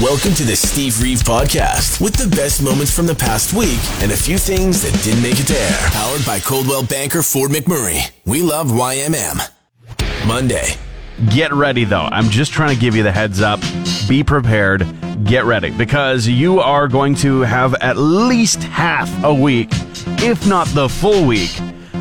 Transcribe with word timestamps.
Welcome 0.00 0.32
to 0.36 0.44
the 0.44 0.56
Steve 0.56 1.02
Reeve 1.02 1.18
Podcast 1.18 2.00
with 2.00 2.14
the 2.14 2.34
best 2.34 2.62
moments 2.62 2.90
from 2.90 3.06
the 3.06 3.14
past 3.14 3.52
week 3.52 3.78
and 4.00 4.10
a 4.10 4.16
few 4.16 4.38
things 4.38 4.80
that 4.80 4.98
didn't 5.04 5.22
make 5.22 5.38
it 5.38 5.46
to 5.48 5.54
air. 5.54 5.78
Powered 5.90 6.24
by 6.24 6.40
Coldwell 6.40 6.84
Banker 6.84 7.22
Fort 7.22 7.50
McMurray. 7.50 8.10
We 8.24 8.40
love 8.40 8.68
YMM. 8.68 9.46
Monday. 10.26 10.68
Get 11.28 11.52
ready 11.52 11.84
though. 11.84 12.08
I'm 12.10 12.30
just 12.30 12.50
trying 12.50 12.74
to 12.74 12.80
give 12.80 12.96
you 12.96 13.02
the 13.02 13.12
heads 13.12 13.42
up. 13.42 13.60
Be 14.08 14.24
prepared. 14.24 14.86
Get 15.24 15.44
ready 15.44 15.68
because 15.68 16.26
you 16.26 16.60
are 16.60 16.88
going 16.88 17.14
to 17.16 17.42
have 17.42 17.74
at 17.82 17.98
least 17.98 18.62
half 18.62 19.12
a 19.22 19.34
week, 19.34 19.68
if 20.22 20.46
not 20.48 20.66
the 20.68 20.88
full 20.88 21.26
week, 21.26 21.60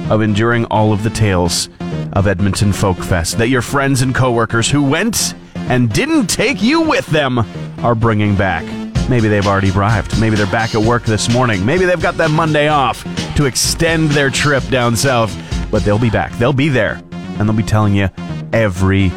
of 0.09 0.21
enduring 0.21 0.63
all 0.65 0.93
of 0.93 1.03
the 1.03 1.09
tales 1.09 1.67
of 2.13 2.27
Edmonton 2.27 2.71
Folk 2.71 2.99
Fest 2.99 3.37
that 3.39 3.49
your 3.49 3.61
friends 3.61 4.01
and 4.01 4.15
coworkers 4.15 4.71
who 4.71 4.83
went 4.83 5.35
and 5.69 5.91
didn't 5.93 6.27
take 6.27 6.61
you 6.61 6.81
with 6.81 7.05
them 7.07 7.39
are 7.83 7.95
bringing 7.95 8.35
back. 8.35 8.65
Maybe 9.09 9.27
they've 9.27 9.47
already 9.47 9.71
arrived. 9.71 10.19
Maybe 10.19 10.35
they're 10.35 10.45
back 10.47 10.75
at 10.75 10.81
work 10.81 11.03
this 11.05 11.31
morning. 11.31 11.65
Maybe 11.65 11.85
they've 11.85 12.01
got 12.01 12.17
that 12.17 12.31
Monday 12.31 12.67
off 12.67 13.03
to 13.35 13.45
extend 13.45 14.09
their 14.11 14.29
trip 14.29 14.63
down 14.67 14.95
south. 14.95 15.35
But 15.71 15.83
they'll 15.83 15.99
be 15.99 16.09
back. 16.09 16.31
They'll 16.33 16.53
be 16.53 16.69
there. 16.69 17.01
And 17.11 17.47
they'll 17.47 17.55
be 17.55 17.63
telling 17.63 17.95
you 17.95 18.09
every 18.51 19.09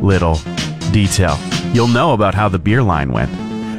little 0.00 0.34
detail. 0.92 1.38
You'll 1.72 1.88
know 1.88 2.12
about 2.12 2.34
how 2.34 2.48
the 2.48 2.58
beer 2.58 2.82
line 2.82 3.12
went. 3.12 3.30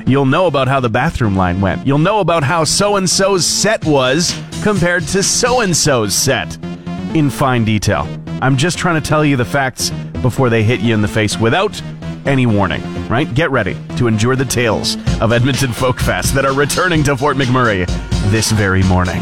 You'll 0.07 0.25
know 0.25 0.47
about 0.47 0.67
how 0.67 0.79
the 0.79 0.89
bathroom 0.89 1.35
line 1.35 1.61
went. 1.61 1.85
You'll 1.85 1.99
know 1.99 2.19
about 2.19 2.43
how 2.43 2.63
so 2.63 2.95
and 2.95 3.09
so's 3.09 3.45
set 3.45 3.85
was 3.85 4.37
compared 4.63 5.03
to 5.07 5.23
so 5.23 5.61
and 5.61 5.75
so's 5.75 6.15
set 6.15 6.57
in 7.15 7.29
fine 7.29 7.63
detail. 7.63 8.07
I'm 8.41 8.57
just 8.57 8.77
trying 8.77 9.01
to 9.01 9.07
tell 9.07 9.23
you 9.23 9.37
the 9.37 9.45
facts 9.45 9.89
before 10.21 10.49
they 10.49 10.63
hit 10.63 10.79
you 10.81 10.93
in 10.93 11.01
the 11.01 11.07
face 11.07 11.37
without 11.37 11.81
any 12.25 12.45
warning, 12.45 12.81
right? 13.07 13.31
Get 13.33 13.51
ready 13.51 13.77
to 13.97 14.07
endure 14.07 14.35
the 14.35 14.45
tales 14.45 14.95
of 15.19 15.31
Edmonton 15.31 15.71
Folk 15.73 15.99
Fest 15.99 16.35
that 16.35 16.45
are 16.45 16.53
returning 16.53 17.03
to 17.03 17.17
Fort 17.17 17.37
McMurray 17.37 17.87
this 18.31 18.51
very 18.51 18.83
morning. 18.83 19.21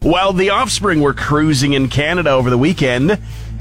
While 0.00 0.32
the 0.32 0.50
offspring 0.50 1.00
were 1.00 1.12
cruising 1.12 1.74
in 1.74 1.88
Canada 1.88 2.30
over 2.30 2.48
the 2.48 2.56
weekend, 2.58 3.10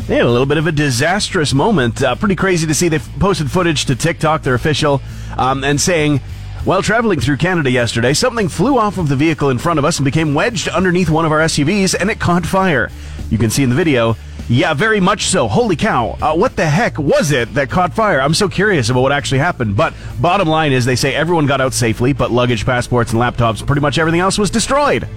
they 0.07 0.15
had 0.15 0.25
a 0.25 0.31
little 0.31 0.45
bit 0.45 0.57
of 0.57 0.67
a 0.67 0.71
disastrous 0.71 1.53
moment. 1.53 2.01
Uh, 2.01 2.15
pretty 2.15 2.35
crazy 2.35 2.65
to 2.65 2.73
see. 2.73 2.87
They 2.87 2.99
posted 2.99 3.51
footage 3.51 3.85
to 3.85 3.95
TikTok, 3.95 4.43
their 4.43 4.55
official, 4.55 5.01
um, 5.37 5.63
and 5.63 5.79
saying, 5.79 6.19
while 6.65 6.81
traveling 6.81 7.19
through 7.19 7.37
Canada 7.37 7.71
yesterday, 7.71 8.13
something 8.13 8.49
flew 8.49 8.77
off 8.77 8.97
of 8.97 9.07
the 9.07 9.15
vehicle 9.15 9.49
in 9.49 9.57
front 9.57 9.79
of 9.79 9.85
us 9.85 9.97
and 9.97 10.05
became 10.05 10.33
wedged 10.33 10.67
underneath 10.67 11.09
one 11.09 11.25
of 11.25 11.31
our 11.31 11.39
SUVs, 11.39 11.95
and 11.99 12.09
it 12.09 12.19
caught 12.19 12.45
fire. 12.45 12.89
You 13.29 13.37
can 13.37 13.49
see 13.49 13.63
in 13.63 13.69
the 13.69 13.75
video. 13.75 14.17
Yeah, 14.49 14.73
very 14.73 14.99
much 14.99 15.27
so. 15.27 15.47
Holy 15.47 15.75
cow. 15.75 16.17
Uh, 16.19 16.35
what 16.35 16.55
the 16.55 16.65
heck 16.65 16.97
was 16.97 17.31
it 17.31 17.53
that 17.53 17.69
caught 17.69 17.93
fire? 17.93 18.19
I'm 18.19 18.33
so 18.33 18.49
curious 18.49 18.89
about 18.89 19.01
what 19.01 19.11
actually 19.11 19.37
happened. 19.37 19.77
But 19.77 19.93
bottom 20.19 20.47
line 20.47 20.71
is 20.71 20.85
they 20.85 20.95
say 20.95 21.13
everyone 21.13 21.45
got 21.45 21.61
out 21.61 21.71
safely, 21.71 22.13
but 22.13 22.31
luggage, 22.31 22.65
passports, 22.65 23.13
and 23.13 23.21
laptops, 23.21 23.65
pretty 23.65 23.81
much 23.81 23.99
everything 23.99 24.21
else 24.21 24.39
was 24.39 24.49
destroyed. 24.49 25.07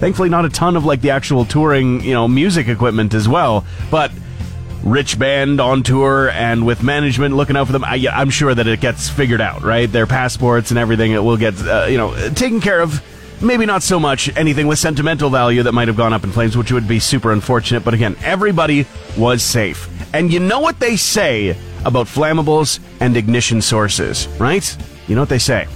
Thankfully, 0.00 0.28
not 0.28 0.44
a 0.44 0.48
ton 0.48 0.76
of 0.76 0.84
like 0.84 1.02
the 1.02 1.10
actual 1.10 1.44
touring, 1.44 2.02
you 2.02 2.14
know, 2.14 2.26
music 2.26 2.66
equipment 2.66 3.14
as 3.14 3.28
well. 3.28 3.64
But 3.92 4.10
rich 4.82 5.18
band 5.18 5.60
on 5.60 5.84
tour 5.84 6.30
and 6.30 6.66
with 6.66 6.82
management 6.82 7.36
looking 7.36 7.56
out 7.56 7.66
for 7.68 7.72
them, 7.72 7.84
I, 7.84 7.96
am 8.10 8.30
sure 8.30 8.52
that 8.52 8.66
it 8.66 8.80
gets 8.80 9.08
figured 9.08 9.40
out, 9.40 9.62
right? 9.62 9.90
Their 9.90 10.06
passports 10.06 10.70
and 10.70 10.78
everything, 10.78 11.12
it 11.12 11.22
will 11.22 11.36
get, 11.36 11.54
uh, 11.64 11.86
you 11.88 11.96
know, 11.96 12.30
taken 12.30 12.60
care 12.60 12.80
of. 12.80 13.00
Maybe 13.42 13.64
not 13.64 13.82
so 13.82 13.98
much 13.98 14.34
anything 14.36 14.66
with 14.66 14.78
sentimental 14.78 15.30
value 15.30 15.62
that 15.62 15.72
might 15.72 15.88
have 15.88 15.96
gone 15.96 16.12
up 16.12 16.24
in 16.24 16.30
flames, 16.30 16.58
which 16.58 16.72
would 16.72 16.86
be 16.86 16.98
super 16.98 17.32
unfortunate. 17.32 17.84
But 17.84 17.94
again, 17.94 18.14
everybody 18.22 18.86
was 19.16 19.42
safe. 19.42 19.88
And 20.14 20.30
you 20.30 20.40
know 20.40 20.60
what 20.60 20.78
they 20.78 20.96
say 20.96 21.56
about 21.86 22.06
flammables 22.06 22.80
and 23.00 23.16
ignition 23.16 23.62
sources, 23.62 24.28
right? 24.38 24.76
You 25.08 25.14
know 25.14 25.22
what 25.22 25.30
they 25.30 25.38
say? 25.38 25.66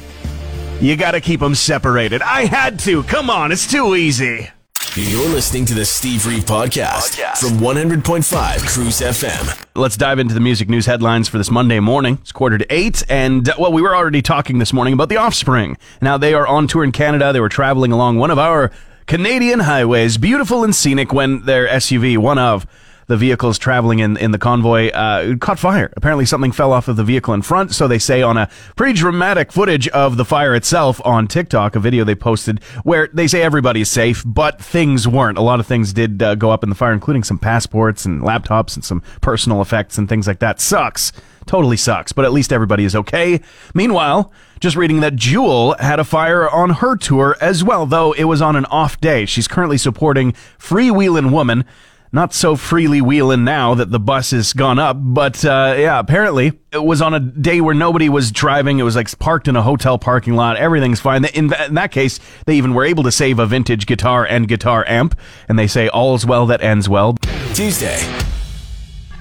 You 0.80 0.96
gotta 0.96 1.22
keep 1.22 1.40
them 1.40 1.54
separated. 1.54 2.20
I 2.20 2.44
had 2.44 2.78
to. 2.80 3.02
Come 3.04 3.30
on, 3.30 3.50
it's 3.50 3.70
too 3.70 3.94
easy. 3.94 4.50
You're 4.96 5.28
listening 5.28 5.66
to 5.66 5.74
the 5.74 5.84
Steve 5.84 6.24
Reeve 6.24 6.44
podcast, 6.44 7.18
podcast, 7.18 7.38
from 7.38 7.58
100.5 7.58 8.58
Cruise 8.68 9.00
FM. 9.00 9.66
Let's 9.74 9.96
dive 9.96 10.20
into 10.20 10.34
the 10.34 10.40
music 10.40 10.68
news 10.68 10.86
headlines 10.86 11.28
for 11.28 11.36
this 11.36 11.50
Monday 11.50 11.80
morning. 11.80 12.18
It's 12.22 12.30
quarter 12.30 12.58
to 12.58 12.66
eight, 12.72 13.02
and 13.08 13.48
uh, 13.48 13.54
well, 13.58 13.72
we 13.72 13.82
were 13.82 13.96
already 13.96 14.22
talking 14.22 14.60
this 14.60 14.72
morning 14.72 14.94
about 14.94 15.08
the 15.08 15.16
Offspring. 15.16 15.78
Now 16.00 16.16
they 16.16 16.32
are 16.32 16.46
on 16.46 16.68
tour 16.68 16.84
in 16.84 16.92
Canada. 16.92 17.32
They 17.32 17.40
were 17.40 17.48
traveling 17.48 17.90
along 17.90 18.18
one 18.18 18.30
of 18.30 18.38
our 18.38 18.70
Canadian 19.06 19.58
highways, 19.58 20.16
beautiful 20.16 20.62
and 20.62 20.72
scenic, 20.72 21.12
when 21.12 21.44
their 21.44 21.66
SUV, 21.66 22.16
one 22.16 22.38
of 22.38 22.64
the 23.06 23.16
vehicles 23.16 23.58
traveling 23.58 23.98
in, 23.98 24.16
in 24.16 24.30
the 24.30 24.38
convoy 24.38 24.88
uh, 24.90 25.36
caught 25.36 25.58
fire. 25.58 25.92
Apparently, 25.96 26.26
something 26.26 26.52
fell 26.52 26.72
off 26.72 26.88
of 26.88 26.96
the 26.96 27.04
vehicle 27.04 27.34
in 27.34 27.42
front. 27.42 27.72
So 27.74 27.88
they 27.88 27.98
say 27.98 28.22
on 28.22 28.36
a 28.36 28.48
pretty 28.76 28.94
dramatic 28.94 29.52
footage 29.52 29.88
of 29.88 30.16
the 30.16 30.24
fire 30.24 30.54
itself 30.54 31.00
on 31.04 31.26
TikTok, 31.26 31.76
a 31.76 31.80
video 31.80 32.04
they 32.04 32.14
posted 32.14 32.62
where 32.82 33.08
they 33.12 33.26
say 33.26 33.42
everybody's 33.42 33.90
safe, 33.90 34.22
but 34.26 34.60
things 34.60 35.06
weren't. 35.06 35.38
A 35.38 35.42
lot 35.42 35.60
of 35.60 35.66
things 35.66 35.92
did 35.92 36.22
uh, 36.22 36.34
go 36.34 36.50
up 36.50 36.62
in 36.62 36.70
the 36.70 36.76
fire, 36.76 36.92
including 36.92 37.24
some 37.24 37.38
passports 37.38 38.04
and 38.04 38.22
laptops 38.22 38.74
and 38.74 38.84
some 38.84 39.02
personal 39.20 39.60
effects 39.60 39.98
and 39.98 40.08
things 40.08 40.26
like 40.26 40.38
that. 40.40 40.60
Sucks. 40.60 41.12
Totally 41.46 41.76
sucks, 41.76 42.12
but 42.12 42.24
at 42.24 42.32
least 42.32 42.54
everybody 42.54 42.84
is 42.84 42.96
okay. 42.96 43.38
Meanwhile, 43.74 44.32
just 44.60 44.76
reading 44.76 45.00
that 45.00 45.14
Jewel 45.14 45.76
had 45.78 46.00
a 46.00 46.04
fire 46.04 46.48
on 46.48 46.70
her 46.70 46.96
tour 46.96 47.36
as 47.38 47.62
well, 47.62 47.84
though 47.84 48.12
it 48.12 48.24
was 48.24 48.40
on 48.40 48.56
an 48.56 48.64
off 48.66 48.98
day. 48.98 49.26
She's 49.26 49.46
currently 49.46 49.76
supporting 49.76 50.32
Freewheelin' 50.58 51.30
Woman 51.30 51.66
not 52.14 52.32
so 52.32 52.54
freely 52.54 53.00
wheeling 53.00 53.42
now 53.42 53.74
that 53.74 53.90
the 53.90 53.98
bus 53.98 54.30
has 54.30 54.52
gone 54.52 54.78
up, 54.78 54.96
but 55.00 55.44
uh, 55.44 55.74
yeah, 55.76 55.98
apparently 55.98 56.52
it 56.70 56.82
was 56.82 57.02
on 57.02 57.12
a 57.12 57.18
day 57.18 57.60
where 57.60 57.74
nobody 57.74 58.08
was 58.08 58.30
driving. 58.30 58.78
It 58.78 58.84
was 58.84 58.94
like 58.94 59.18
parked 59.18 59.48
in 59.48 59.56
a 59.56 59.62
hotel 59.62 59.98
parking 59.98 60.34
lot. 60.34 60.56
Everything's 60.56 61.00
fine. 61.00 61.24
In, 61.24 61.52
in 61.52 61.74
that 61.74 61.90
case, 61.90 62.20
they 62.46 62.56
even 62.56 62.72
were 62.72 62.84
able 62.84 63.02
to 63.02 63.10
save 63.10 63.40
a 63.40 63.46
vintage 63.46 63.86
guitar 63.86 64.24
and 64.24 64.46
guitar 64.46 64.84
amp, 64.86 65.18
and 65.48 65.58
they 65.58 65.66
say 65.66 65.88
all's 65.88 66.24
well 66.24 66.46
that 66.46 66.62
ends 66.62 66.88
well. 66.88 67.14
Tuesday. 67.52 67.98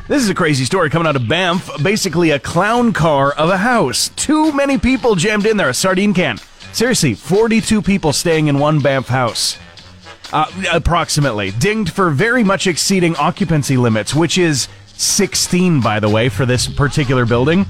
This 0.08 0.22
is 0.22 0.30
a 0.30 0.36
crazy 0.36 0.66
story 0.66 0.92
coming 0.92 1.08
out 1.08 1.16
of 1.16 1.28
Banff. 1.28 1.82
Basically, 1.82 2.30
a 2.30 2.38
clown 2.38 2.94
car 2.94 3.32
of 3.32 3.50
a 3.50 3.58
house. 3.58 4.10
Too 4.10 4.52
many 4.52 4.78
people 4.78 5.16
jammed 5.16 5.48
in 5.48 5.58
there, 5.58 5.70
a 5.70 5.74
sardine 5.74 6.14
can. 6.14 6.38
Seriously, 6.74 7.16
42 7.16 7.82
people 7.82 8.14
staying 8.14 8.48
in 8.48 8.60
one 8.60 8.82
Banff 8.82 9.08
house 9.08 9.58
uh, 10.34 10.52
approximately, 10.74 11.52
dinged 11.52 11.94
for 11.94 12.10
very 12.10 12.44
much 12.44 12.68
exceeding 12.68 13.16
occupancy 13.16 13.78
limits, 13.78 14.14
which 14.14 14.38
is 14.38 14.68
16, 14.96 15.80
by 15.80 16.00
the 16.00 16.10
way, 16.10 16.28
for 16.28 16.46
this 16.46 16.68
particular 16.68 17.26
building. 17.26 17.66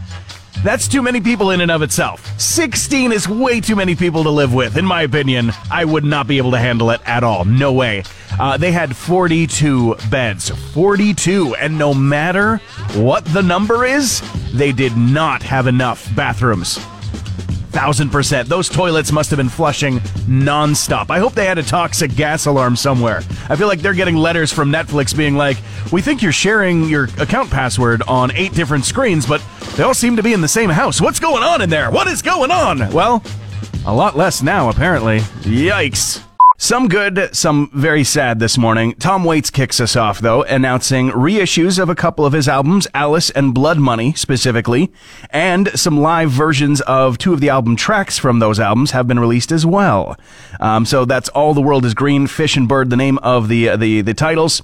That's 0.63 0.87
too 0.87 1.01
many 1.01 1.19
people 1.19 1.51
in 1.51 1.61
and 1.61 1.71
of 1.71 1.81
itself. 1.81 2.39
16 2.39 3.11
is 3.11 3.27
way 3.27 3.59
too 3.59 3.75
many 3.75 3.95
people 3.95 4.23
to 4.23 4.29
live 4.29 4.53
with, 4.53 4.77
in 4.77 4.85
my 4.85 5.01
opinion. 5.01 5.51
I 5.69 5.83
would 5.83 6.05
not 6.05 6.27
be 6.27 6.37
able 6.37 6.51
to 6.51 6.59
handle 6.59 6.91
it 6.91 7.01
at 7.05 7.23
all. 7.23 7.43
No 7.43 7.73
way. 7.73 8.03
Uh, 8.39 8.55
they 8.55 8.71
had 8.71 8.95
42 8.95 9.95
beds. 10.09 10.49
42. 10.73 11.55
And 11.55 11.77
no 11.77 11.93
matter 11.93 12.57
what 12.93 13.25
the 13.25 13.41
number 13.41 13.83
is, 13.83 14.21
they 14.53 14.71
did 14.71 14.95
not 14.95 15.43
have 15.43 15.67
enough 15.67 16.07
bathrooms 16.15 16.79
thousand 17.73 18.11
percent. 18.11 18.47
Those 18.47 18.69
toilets 18.69 19.11
must 19.11 19.29
have 19.31 19.37
been 19.37 19.49
flushing 19.49 19.99
nonstop. 20.27 21.09
I 21.09 21.19
hope 21.19 21.33
they 21.33 21.45
had 21.45 21.57
a 21.57 21.63
toxic 21.63 22.15
gas 22.15 22.45
alarm 22.45 22.75
somewhere. 22.75 23.23
I 23.49 23.55
feel 23.55 23.67
like 23.67 23.79
they're 23.79 23.93
getting 23.93 24.15
letters 24.15 24.51
from 24.53 24.71
Netflix 24.71 25.15
being 25.15 25.35
like, 25.35 25.57
"We 25.91 26.01
think 26.01 26.21
you're 26.21 26.31
sharing 26.31 26.87
your 26.87 27.05
account 27.19 27.49
password 27.49 28.03
on 28.07 28.31
eight 28.35 28.53
different 28.53 28.85
screens, 28.85 29.25
but 29.25 29.41
they 29.75 29.83
all 29.83 29.93
seem 29.93 30.15
to 30.15 30.23
be 30.23 30.33
in 30.33 30.41
the 30.41 30.47
same 30.47 30.69
house. 30.69 31.01
What's 31.01 31.19
going 31.19 31.43
on 31.43 31.61
in 31.61 31.69
there? 31.69 31.91
What 31.91 32.07
is 32.07 32.21
going 32.21 32.51
on?" 32.51 32.91
Well, 32.91 33.23
a 33.85 33.93
lot 33.93 34.15
less 34.15 34.41
now, 34.41 34.69
apparently. 34.69 35.19
Yikes. 35.41 36.21
Some 36.63 36.87
good, 36.87 37.35
some 37.35 37.69
very 37.73 38.05
sad 38.05 38.39
this 38.39 38.57
morning. 38.57 38.93
Tom 38.93 39.25
Waits 39.25 39.49
kicks 39.49 39.81
us 39.81 39.97
off, 39.97 40.19
though, 40.19 40.43
announcing 40.43 41.11
reissues 41.11 41.77
of 41.77 41.89
a 41.89 41.93
couple 41.93 42.25
of 42.25 42.31
his 42.31 42.47
albums, 42.47 42.87
Alice 42.93 43.29
and 43.31 43.53
Blood 43.53 43.79
Money 43.79 44.13
specifically, 44.13 44.89
and 45.29 45.77
some 45.77 45.99
live 45.99 46.31
versions 46.31 46.79
of 46.79 47.17
two 47.17 47.33
of 47.33 47.41
the 47.41 47.49
album 47.49 47.75
tracks 47.75 48.17
from 48.17 48.39
those 48.39 48.61
albums 48.61 48.91
have 48.91 49.09
been 49.09 49.19
released 49.19 49.51
as 49.51 49.65
well. 49.65 50.15
Um, 50.61 50.85
so 50.85 51.03
that's 51.03 51.27
All 51.27 51.53
the 51.53 51.61
World 51.61 51.83
is 51.83 51.93
Green, 51.93 52.27
Fish 52.27 52.55
and 52.55 52.65
Bird, 52.65 52.89
the 52.89 52.95
name 52.95 53.17
of 53.17 53.49
the, 53.49 53.67
uh, 53.67 53.75
the, 53.75 53.99
the 53.99 54.13
titles. 54.13 54.61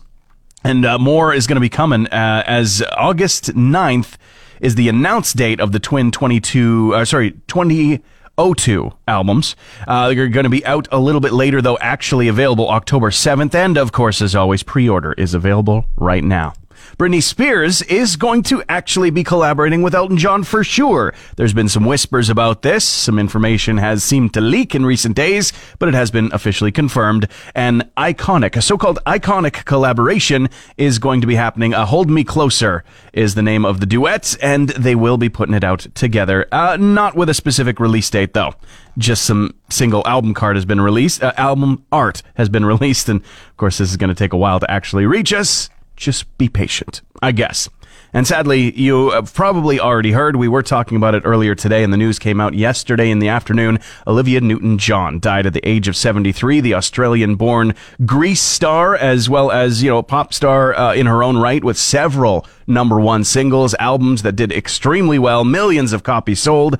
And 0.64 0.86
uh, 0.86 1.00
more 1.00 1.34
is 1.34 1.48
going 1.48 1.58
to 1.58 1.60
be 1.60 1.68
coming 1.68 2.08
uh, 2.08 2.44
as 2.48 2.82
August 2.96 3.56
9th 3.56 4.16
is 4.62 4.76
the 4.76 4.88
announced 4.88 5.36
date 5.36 5.60
of 5.60 5.74
the 5.74 5.82
Twin 5.82 6.12
22, 6.12 6.96
uh, 6.96 7.04
sorry, 7.04 7.32
20- 7.50 8.02
O2 8.40 8.96
albums. 9.08 9.56
Uh, 9.88 10.08
they're 10.14 10.30
going 10.30 10.46
to 10.46 10.50
be 10.50 10.66
out 10.66 10.88
a 10.92 11.00
little 11.00 11.22
bit 11.22 11.34
later, 11.34 11.62
though, 11.62 11.78
actually 11.80 12.30
available 12.30 12.70
October 12.70 13.12
7th. 13.12 13.54
And 13.54 13.78
of 13.78 13.92
course, 13.92 14.22
as 14.22 14.34
always, 14.34 14.64
pre 14.64 14.88
order 14.88 15.14
is 15.14 15.34
available 15.34 15.86
right 15.98 16.24
now. 16.24 16.54
Britney 16.98 17.22
Spears 17.22 17.82
is 17.84 18.16
going 18.16 18.44
to 18.44 18.64
actually 18.70 19.10
be 19.10 19.24
collaborating 19.24 19.82
with 19.82 19.96
Elton 19.96 20.18
John 20.18 20.44
for 20.44 20.64
sure. 20.64 21.14
There's 21.36 21.54
been 21.54 21.70
some 21.70 21.86
whispers 21.86 22.30
about 22.30 22.62
this. 22.62 22.84
Some 22.84 23.20
information 23.20 23.78
has 23.78 24.04
seemed 24.04 24.34
to 24.34 24.42
leak 24.42 24.76
in 24.76 24.86
recent 24.86 25.16
days, 25.16 25.54
but 25.80 25.90
it 25.90 25.96
has 25.96 26.12
been 26.12 26.30
officially 26.34 26.72
confirmed. 26.72 27.28
An 27.56 27.90
iconic, 27.98 28.56
a 28.56 28.62
so-called 28.62 29.00
iconic 29.06 29.66
collaboration 29.66 30.50
is 30.78 31.00
going 31.00 31.22
to 31.22 31.28
be 31.28 31.36
happening. 31.36 31.74
A 31.74 31.86
Hold 31.86 32.10
Me 32.10 32.24
Closer 32.24 32.84
is 33.14 33.36
the 33.36 33.42
name 33.42 33.66
of 33.66 33.80
the 33.80 33.86
duet, 33.86 34.36
and 34.42 34.70
they 34.70 34.96
will 34.96 35.18
be 35.18 35.30
putting 35.30 35.56
it 35.56 35.64
out 35.64 35.88
together. 35.96 36.48
Uh, 36.52 36.78
not 36.78 37.16
with 37.16 37.30
a 37.30 37.34
specific 37.34 37.80
release 37.80 38.10
date, 38.10 38.34
though 38.34 38.54
just 39.00 39.24
some 39.24 39.56
single 39.70 40.06
album 40.06 40.34
card 40.34 40.56
has 40.56 40.66
been 40.66 40.82
released. 40.82 41.24
Uh, 41.24 41.34
album 41.38 41.86
art 41.92 42.22
has 42.36 42.50
been 42.50 42.66
released, 42.74 43.10
and 43.10 43.22
of 43.22 43.58
course, 43.58 43.78
this 43.80 43.90
is 43.90 43.98
going 43.98 44.10
to 44.10 44.16
take 44.16 44.34
a 44.34 44.38
while 44.38 44.60
to 44.60 44.70
actually 44.70 45.06
reach 45.06 45.34
us 45.34 45.70
just 46.00 46.38
be 46.38 46.50
patient, 46.50 47.02
I 47.22 47.32
guess. 47.32 47.70
And 48.12 48.26
sadly, 48.26 48.76
you 48.80 49.12
probably 49.34 49.80
already 49.80 50.14
heard, 50.14 50.36
we 50.36 50.48
were 50.48 50.64
talking 50.64 50.98
about 50.98 51.14
it 51.14 51.22
earlier 51.26 51.54
today, 51.54 51.84
and 51.84 51.94
the 51.94 51.98
news 51.98 52.18
came 52.18 52.42
out 52.42 52.56
yesterday 52.56 53.12
in 53.12 53.20
the 53.20 53.28
afternoon. 53.28 53.78
Olivia 54.08 54.42
Newton 54.42 54.80
John 54.80 55.20
died 55.20 55.46
at 55.46 55.54
the 55.54 55.68
age 55.68 55.88
of 55.88 55.96
73, 55.96 56.60
the 56.60 56.74
Australian 56.74 57.36
born 57.36 57.76
Grease 58.06 58.42
star, 58.42 58.96
as 58.96 59.30
well 59.30 59.52
as, 59.52 59.84
you 59.84 59.92
know, 59.92 60.02
pop 60.02 60.34
star 60.34 60.74
uh, 60.76 60.94
in 60.96 61.06
her 61.06 61.22
own 61.22 61.38
right, 61.38 61.64
with 61.64 61.78
several 61.78 62.48
number 62.66 63.00
one 63.00 63.24
singles, 63.24 63.76
albums 63.78 64.24
that 64.24 64.36
did 64.36 64.52
extremely 64.52 65.20
well, 65.20 65.44
millions 65.44 65.94
of 65.94 66.02
copies 66.02 66.42
sold. 66.42 66.80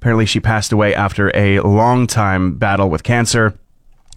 Apparently, 0.00 0.26
she 0.26 0.40
passed 0.40 0.72
away 0.72 0.94
after 0.94 1.34
a 1.34 1.60
long 1.60 2.06
time 2.06 2.56
battle 2.56 2.90
with 2.90 3.02
cancer. 3.02 3.58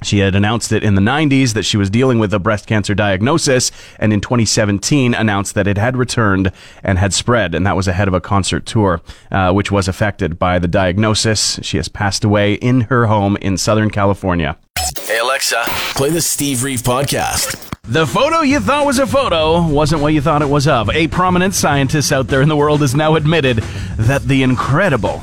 She 0.03 0.19
had 0.19 0.35
announced 0.35 0.71
it 0.71 0.83
in 0.83 0.95
the 0.95 1.01
90s 1.01 1.53
that 1.53 1.63
she 1.63 1.77
was 1.77 1.89
dealing 1.89 2.19
with 2.19 2.33
a 2.33 2.39
breast 2.39 2.67
cancer 2.67 2.93
diagnosis, 2.93 3.71
and 3.99 4.13
in 4.13 4.21
2017 4.21 5.13
announced 5.13 5.55
that 5.55 5.67
it 5.67 5.77
had 5.77 5.97
returned 5.97 6.51
and 6.83 6.97
had 6.99 7.13
spread, 7.13 7.55
and 7.55 7.65
that 7.65 7.75
was 7.75 7.87
ahead 7.87 8.07
of 8.07 8.13
a 8.13 8.21
concert 8.21 8.65
tour, 8.65 9.01
uh, 9.31 9.51
which 9.51 9.71
was 9.71 9.87
affected 9.87 10.37
by 10.37 10.59
the 10.59 10.67
diagnosis. 10.67 11.59
She 11.61 11.77
has 11.77 11.87
passed 11.87 12.23
away 12.23 12.53
in 12.55 12.81
her 12.81 13.07
home 13.07 13.37
in 13.37 13.57
Southern 13.57 13.89
California. 13.89 14.57
Hey 15.01 15.19
Alexa, 15.19 15.63
play 15.95 16.09
the 16.09 16.21
Steve 16.21 16.63
Reeve 16.63 16.81
podcast. 16.81 17.69
The 17.85 18.07
photo 18.07 18.41
you 18.41 18.59
thought 18.61 18.85
was 18.85 18.97
a 18.97 19.05
photo 19.05 19.67
wasn't 19.67 20.01
what 20.01 20.13
you 20.13 20.21
thought 20.21 20.41
it 20.41 20.49
was 20.49 20.67
of. 20.67 20.89
A 20.91 21.09
prominent 21.09 21.53
scientist 21.53 22.13
out 22.13 22.27
there 22.27 22.41
in 22.41 22.47
the 22.47 22.55
world 22.55 22.79
has 22.79 22.95
now 22.95 23.15
admitted 23.15 23.57
that 23.97 24.23
the 24.23 24.41
incredible, 24.41 25.21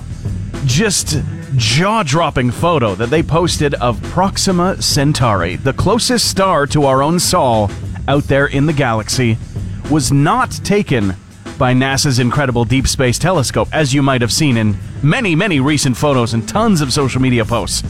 just 0.65 1.19
jaw 1.57 2.03
dropping 2.03 2.51
photo 2.51 2.95
that 2.95 3.11
they 3.11 3.23
posted 3.23 3.75
of 3.75 4.03
Proxima 4.05 4.81
Centauri, 4.81 5.57
the 5.57 5.73
closest 5.73 6.29
star 6.29 6.67
to 6.67 6.85
our 6.85 7.03
own 7.03 7.19
Sol 7.19 7.71
out 8.09 8.25
there 8.25 8.47
in 8.47 8.67
the 8.67 8.73
galaxy, 8.73 9.39
was 9.91 10.13
not 10.13 10.51
taken 10.65 11.15
by 11.59 11.75
NASA's 11.75 12.19
incredible 12.19 12.65
Deep 12.65 12.87
Space 12.87 13.19
Telescope, 13.19 13.69
as 13.73 13.93
you 13.93 14.03
might 14.03 14.21
have 14.21 14.33
seen 14.33 14.57
in 14.57 14.79
many, 15.03 15.35
many 15.35 15.61
recent 15.61 15.97
photos 15.97 16.33
and 16.33 16.49
tons 16.49 16.81
of 16.81 16.93
social 16.93 17.21
media 17.21 17.45
posts. 17.45 17.83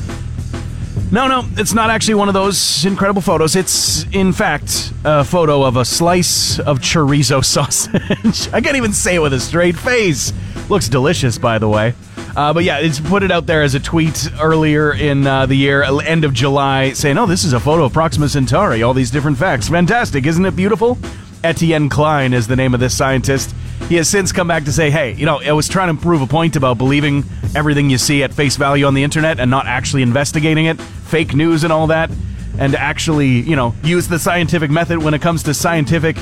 No, 1.12 1.26
no, 1.26 1.44
it's 1.56 1.75
not 1.75 1.90
actually 1.90 2.14
one 2.14 2.28
of 2.28 2.34
those 2.34 2.84
incredible 2.84 3.20
photos. 3.20 3.56
It's, 3.56 4.05
in 4.12 4.32
fact, 4.32 4.93
a 5.05 5.25
photo 5.25 5.64
of 5.64 5.76
a 5.76 5.84
slice 5.84 6.61
of 6.61 6.78
chorizo 6.78 7.44
sausage. 7.44 8.52
I 8.52 8.61
can't 8.61 8.76
even 8.76 8.93
say 8.93 9.17
it 9.17 9.19
with 9.19 9.32
a 9.32 9.40
straight 9.40 9.76
face. 9.76 10.32
Looks 10.69 10.88
delicious, 10.88 11.37
by 11.37 11.58
the 11.58 11.69
way. 11.69 11.94
Uh, 12.37 12.53
but 12.53 12.65
yeah, 12.65 12.79
it's 12.79 13.00
put 13.00 13.23
it 13.23 13.31
out 13.31 13.47
there 13.47 13.62
as 13.62 13.75
a 13.75 13.81
tweet 13.81 14.29
earlier 14.41 14.93
in 14.93 15.27
uh, 15.27 15.47
the 15.47 15.55
year, 15.55 15.82
end 15.82 16.25
of 16.25 16.32
July, 16.32 16.93
saying, 16.93 17.19
"Oh, 17.19 17.27
this 17.27 17.44
is 17.44 17.53
a 17.53 17.61
photo 17.61 17.85
of 17.85 17.93
Proxima 17.93 18.29
Centauri. 18.29 18.82
All 18.82 18.94
these 18.94 19.11
different 19.11 19.38
facts. 19.38 19.69
Fantastic, 19.69 20.27
isn't 20.27 20.44
it 20.44 20.56
beautiful?" 20.56 20.99
Etienne 21.43 21.88
Klein 21.88 22.32
is 22.35 22.47
the 22.47 22.56
name 22.56 22.75
of 22.75 22.81
this 22.81 22.97
scientist. 22.97 23.55
He 23.88 23.97
has 23.97 24.09
since 24.09 24.31
come 24.31 24.49
back 24.49 24.65
to 24.65 24.73
say, 24.73 24.91
"Hey, 24.91 25.15
you 25.15 25.27
know, 25.27 25.41
I 25.41 25.53
was 25.53 25.69
trying 25.69 25.94
to 25.94 26.00
prove 26.00 26.23
a 26.23 26.27
point 26.27 26.56
about 26.56 26.79
believing 26.79 27.25
everything 27.55 27.91
you 27.91 27.99
see 27.99 28.23
at 28.23 28.32
face 28.32 28.56
value 28.56 28.87
on 28.87 28.94
the 28.94 29.03
internet 29.03 29.41
and 29.41 29.50
not 29.50 29.67
actually 29.67 30.03
investigating 30.03 30.67
it, 30.67 30.81
fake 30.81 31.35
news 31.35 31.65
and 31.65 31.73
all 31.73 31.87
that." 31.88 32.11
and 32.59 32.75
actually, 32.75 33.41
you 33.41 33.56
know, 33.56 33.75
use 33.82 34.06
the 34.09 34.19
scientific 34.19 34.71
method 34.71 35.03
when 35.03 35.15
it 35.15 35.23
comes 35.23 35.43
to 35.44 35.55
scientific 35.55 36.17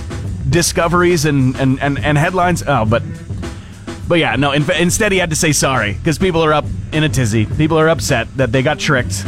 discoveries 0.48 1.24
and, 1.24 1.56
and, 1.56 1.80
and, 1.80 1.98
and 1.98 2.16
headlines. 2.16 2.62
Oh, 2.66 2.84
but 2.84 3.02
but 4.08 4.18
yeah, 4.18 4.36
no. 4.36 4.52
In, 4.52 4.68
instead, 4.72 5.12
he 5.12 5.18
had 5.18 5.30
to 5.30 5.36
say 5.36 5.52
sorry 5.52 5.92
because 5.92 6.18
people 6.18 6.42
are 6.42 6.52
up 6.52 6.64
in 6.92 7.04
a 7.04 7.08
tizzy. 7.08 7.46
People 7.46 7.78
are 7.78 7.88
upset 7.88 8.26
that 8.36 8.50
they 8.50 8.62
got 8.62 8.78
tricked. 8.78 9.24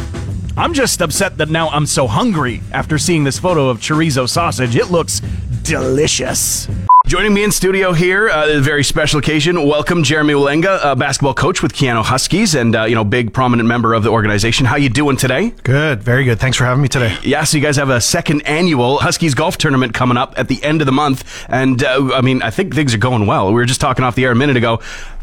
I'm 0.57 0.73
just 0.73 1.01
upset 1.01 1.37
that 1.37 1.49
now 1.49 1.69
I'm 1.69 1.85
so 1.85 2.07
hungry 2.07 2.61
after 2.73 2.97
seeing 2.97 3.23
this 3.23 3.39
photo 3.39 3.69
of 3.69 3.79
chorizo 3.79 4.27
sausage. 4.27 4.75
It 4.75 4.91
looks 4.91 5.21
delicious. 5.63 6.67
Joining 7.11 7.33
me 7.33 7.43
in 7.43 7.51
studio 7.51 7.91
here, 7.91 8.29
uh, 8.29 8.47
a 8.47 8.61
very 8.61 8.85
special 8.85 9.19
occasion. 9.19 9.67
Welcome, 9.67 10.01
Jeremy 10.01 10.33
Walenga, 10.33 10.79
uh, 10.81 10.95
basketball 10.95 11.33
coach 11.33 11.61
with 11.61 11.73
Keyano 11.73 12.05
Huskies, 12.05 12.55
and 12.55 12.73
uh, 12.73 12.85
you 12.85 12.95
know, 12.95 13.03
big 13.03 13.33
prominent 13.33 13.67
member 13.67 13.93
of 13.93 14.03
the 14.03 14.09
organization. 14.09 14.65
How 14.65 14.77
you 14.77 14.87
doing 14.87 15.17
today? 15.17 15.49
Good, 15.63 16.01
very 16.01 16.23
good. 16.23 16.39
Thanks 16.39 16.57
for 16.57 16.63
having 16.63 16.81
me 16.81 16.87
today. 16.87 17.17
Yeah, 17.21 17.43
so 17.43 17.57
you 17.57 17.63
guys 17.63 17.75
have 17.75 17.89
a 17.89 17.99
second 17.99 18.43
annual 18.43 18.99
Huskies 18.99 19.35
golf 19.35 19.57
tournament 19.57 19.93
coming 19.93 20.15
up 20.15 20.35
at 20.37 20.47
the 20.47 20.63
end 20.63 20.81
of 20.81 20.85
the 20.85 20.93
month, 20.93 21.45
and 21.49 21.83
uh, 21.83 22.11
I 22.13 22.21
mean, 22.21 22.41
I 22.43 22.49
think 22.49 22.73
things 22.73 22.93
are 22.93 22.97
going 22.97 23.27
well. 23.27 23.47
We 23.47 23.55
were 23.55 23.65
just 23.65 23.81
talking 23.81 24.05
off 24.05 24.15
the 24.15 24.23
air 24.23 24.31
a 24.31 24.35
minute 24.35 24.55
ago 24.55 24.79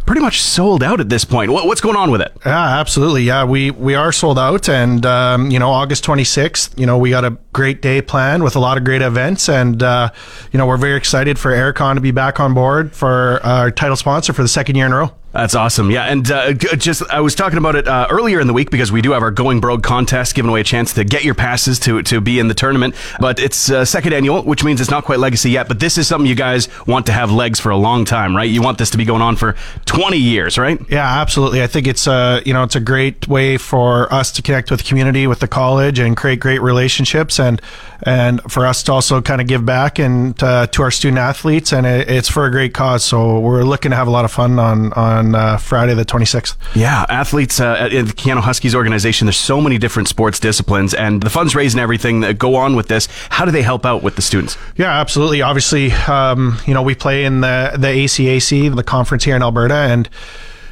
pretty 0.09 0.23
much 0.23 0.41
sold 0.41 0.83
out 0.83 1.01
at 1.01 1.11
this 1.11 1.23
point. 1.23 1.53
What, 1.53 1.67
what's 1.67 1.83
going 1.83 1.95
on 1.95 2.11
with 2.11 2.23
it? 2.23 2.33
Yeah, 2.47 2.81
absolutely. 2.81 3.25
Yeah, 3.25 3.45
we 3.45 3.71
we 3.71 3.95
are 3.95 4.11
sold 4.11 4.39
out, 4.39 4.67
and 4.67 5.05
um, 5.05 5.51
you 5.51 5.59
know, 5.59 5.71
August 5.71 6.03
26th, 6.03 6.79
you 6.79 6.87
know, 6.87 6.97
we 6.97 7.11
got 7.11 7.27
a 7.27 7.37
great 7.53 7.83
day 7.83 8.01
planned 8.01 8.43
with 8.43 8.57
a 8.57 8.59
lot 8.59 8.79
of 8.79 8.85
great 8.85 9.03
events, 9.03 9.51
and 9.51 9.83
uh, 9.83 10.09
you 10.51 10.57
know, 10.57 10.67
we're 10.67 10.79
very 10.79 10.97
excited 10.97 11.39
for 11.39 11.51
Aircon 11.51 11.97
to 11.97 12.01
be 12.01 12.11
back 12.11 12.41
on 12.41 12.55
board 12.55 12.95
for 12.95 13.39
our 13.45 13.71
title 13.71 13.97
sponsor 13.97 14.33
for 14.33 14.41
the 14.41 14.49
second 14.49 14.77
year 14.77 14.87
in 14.87 14.93
a 14.93 14.97
row. 14.97 15.13
That's 15.33 15.55
awesome. 15.55 15.91
Yeah, 15.91 16.05
and 16.05 16.31
uh, 16.31 16.55
just 16.55 17.03
I 17.11 17.21
was 17.21 17.35
talking 17.35 17.59
about 17.59 17.77
it 17.77 17.87
uh, 17.87 18.07
earlier 18.09 18.41
in 18.41 18.47
the 18.47 18.55
week 18.55 18.71
because 18.71 18.91
we 18.91 19.03
do 19.03 19.13
have 19.13 19.23
our 19.23 19.31
Going 19.31 19.61
Brogue 19.61 19.83
contest, 19.83 20.35
giving 20.35 20.49
away 20.49 20.63
a 20.63 20.65
chance 20.65 20.95
to 20.95 21.05
get 21.05 21.23
your 21.23 21.35
passes 21.35 21.79
to 21.81 22.03
to 22.05 22.23
be 22.23 22.39
in 22.39 22.49
the 22.49 22.55
tournament. 22.55 22.95
But 23.21 23.39
it's 23.39 23.71
uh, 23.71 23.85
second 23.85 24.15
annual, 24.15 24.43
which 24.43 24.65
means 24.65 24.81
it's 24.81 24.91
not 24.91 25.05
quite 25.05 25.19
legacy 25.19 25.51
yet. 25.51 25.69
But 25.69 25.81
this 25.81 25.99
is 25.99 26.09
something 26.09 26.27
you 26.27 26.35
guys 26.35 26.71
want 26.87 27.05
to 27.07 27.13
have 27.13 27.31
legs 27.31 27.61
for 27.61 27.69
a 27.69 27.77
long 27.77 28.07
time, 28.07 28.35
right? 28.35 28.49
You 28.49 28.63
want 28.63 28.79
this 28.79 28.89
to 28.91 28.97
be 28.97 29.05
going 29.05 29.21
on 29.21 29.37
for 29.37 29.55
twenty 29.85 30.17
years, 30.17 30.57
right? 30.57 30.81
Yeah, 30.89 31.21
absolutely. 31.21 31.63
I 31.63 31.67
think 31.67 31.87
it's 31.87 32.07
a 32.07 32.41
you 32.47 32.55
know 32.55 32.63
it's 32.63 32.77
a 32.77 32.81
great 32.81 33.29
way 33.29 33.59
for 33.59 34.11
us 34.13 34.33
to 34.33 34.43
connect 34.43 34.71
with 34.71 34.81
the 34.81 34.89
community, 34.89 35.27
with 35.27 35.41
the 35.41 35.49
college, 35.49 35.99
and 35.99 36.17
create 36.17 36.41
great 36.41 36.63
relationships, 36.63 37.39
and 37.39 37.61
and 38.03 38.41
for 38.51 38.65
us 38.67 38.83
to 38.85 38.93
also 38.93 39.21
kind 39.21 39.43
of 39.43 39.47
give 39.47 39.67
back 39.67 39.99
and 39.99 40.43
uh, 40.43 40.67
to 40.69 40.83
our 40.83 40.91
student 40.91 41.19
athletes, 41.19 41.71
and 41.71 41.87
it, 41.87 42.09
it's 42.09 42.31
for 42.31 42.47
a 42.47 42.51
great 42.51 42.73
cause. 42.73 43.05
So 43.05 43.41
we're 43.41 43.65
looking 43.65 43.91
to 43.91 43.97
have 43.97 44.09
a 44.09 44.11
lot 44.11 44.25
of 44.25 44.33
fun 44.33 44.59
on 44.59 44.93
on 44.95 45.28
on 45.29 45.35
uh, 45.35 45.57
Friday 45.57 45.95
the 45.95 46.05
26th. 46.05 46.57
Yeah, 46.75 47.05
athletes 47.09 47.61
uh, 47.61 47.89
in 47.91 48.07
the 48.07 48.13
Keyano 48.13 48.41
Huskies 48.41 48.75
organization, 48.75 49.27
there's 49.27 49.37
so 49.37 49.61
many 49.61 49.79
different 49.79 50.09
sports 50.09 50.41
disciplines 50.41 50.95
and 50.95 51.23
the 51.23 51.31
funds 51.31 51.55
raised 51.55 51.75
and 51.75 51.81
everything 51.81 52.21
that 52.21 52.39
go 52.39 52.55
on 52.57 52.77
with 52.77 52.89
this. 52.89 53.09
How 53.31 53.45
do 53.45 53.51
they 53.51 53.63
help 53.63 53.85
out 53.85 54.03
with 54.03 54.17
the 54.17 54.23
students? 54.23 54.57
Yeah, 54.77 54.99
absolutely. 55.01 55.43
Obviously, 55.43 55.93
um, 55.93 56.59
you 56.67 56.75
know, 56.75 56.83
we 56.83 56.95
play 56.95 57.25
in 57.25 57.41
the, 57.41 57.73
the 57.79 57.89
ACAC, 57.89 58.75
the 58.75 58.83
conference 58.83 59.25
here 59.25 59.37
in 59.37 59.43
Alberta, 59.43 59.75
and 59.75 60.09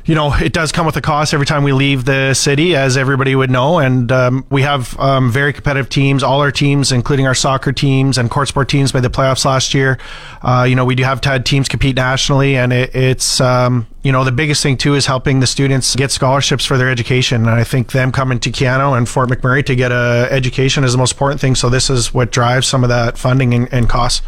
you 0.07 0.15
know, 0.15 0.33
it 0.35 0.53
does 0.53 0.71
come 0.71 0.87
with 0.87 0.97
a 0.97 1.01
cost 1.01 1.35
every 1.35 1.47
time 1.47 1.65
we 1.65 1.73
leave 1.73 2.05
the 2.05 2.33
city, 2.33 2.77
as 2.77 2.97
everybody 2.97 3.35
would 3.35 3.51
know. 3.51 3.81
And 3.81 4.11
um, 4.13 4.47
we 4.51 4.63
have 4.63 4.99
um, 5.01 5.33
very 5.33 5.53
competitive 5.53 5.89
teams. 5.89 6.23
All 6.23 6.41
our 6.41 6.53
teams, 6.53 6.93
including 6.93 7.27
our 7.27 7.35
soccer 7.35 7.73
teams 7.73 8.17
and 8.17 8.31
court 8.31 8.47
sport 8.49 8.69
teams, 8.69 8.95
made 8.95 9.03
the 9.03 9.11
playoffs 9.11 9.45
last 9.45 9.75
year. 9.75 9.99
Uh, 10.43 10.65
you 10.69 10.77
know, 10.77 10.85
we 10.85 10.95
do 10.95 11.03
have 11.03 11.23
had 11.25 11.45
teams 11.45 11.69
compete 11.69 11.97
nationally, 11.97 12.57
and 12.57 12.73
it, 12.73 12.95
it's 12.95 13.41
um, 13.41 13.89
you 14.05 14.13
know 14.13 14.23
the 14.23 14.33
biggest 14.33 14.63
thing 14.63 14.77
too 14.77 14.95
is 14.95 15.07
helping 15.07 15.41
the 15.41 15.47
students 15.47 15.97
get 15.97 16.13
scholarships 16.13 16.65
for 16.65 16.79
their 16.79 16.89
education. 16.89 17.43
And 17.43 17.51
I 17.51 17.65
think 17.65 17.91
them 17.91 18.13
coming 18.13 18.39
to 18.41 18.51
Keyano 18.51 18.97
and 18.97 19.09
Fort 19.09 19.29
McMurray 19.29 19.67
to 19.67 19.75
get 19.75 19.91
a 19.91 20.29
education 20.31 20.85
is 20.85 20.93
the 20.93 20.99
most 20.99 21.13
important 21.13 21.41
thing. 21.41 21.57
So 21.57 21.69
this 21.69 21.91
is 21.91 22.15
what 22.15 22.31
drives 22.31 22.69
some 22.69 22.85
of 22.85 22.91
that 22.91 23.19
funding 23.19 23.53
and, 23.55 23.73
and 23.73 23.89
costs. 23.89 24.23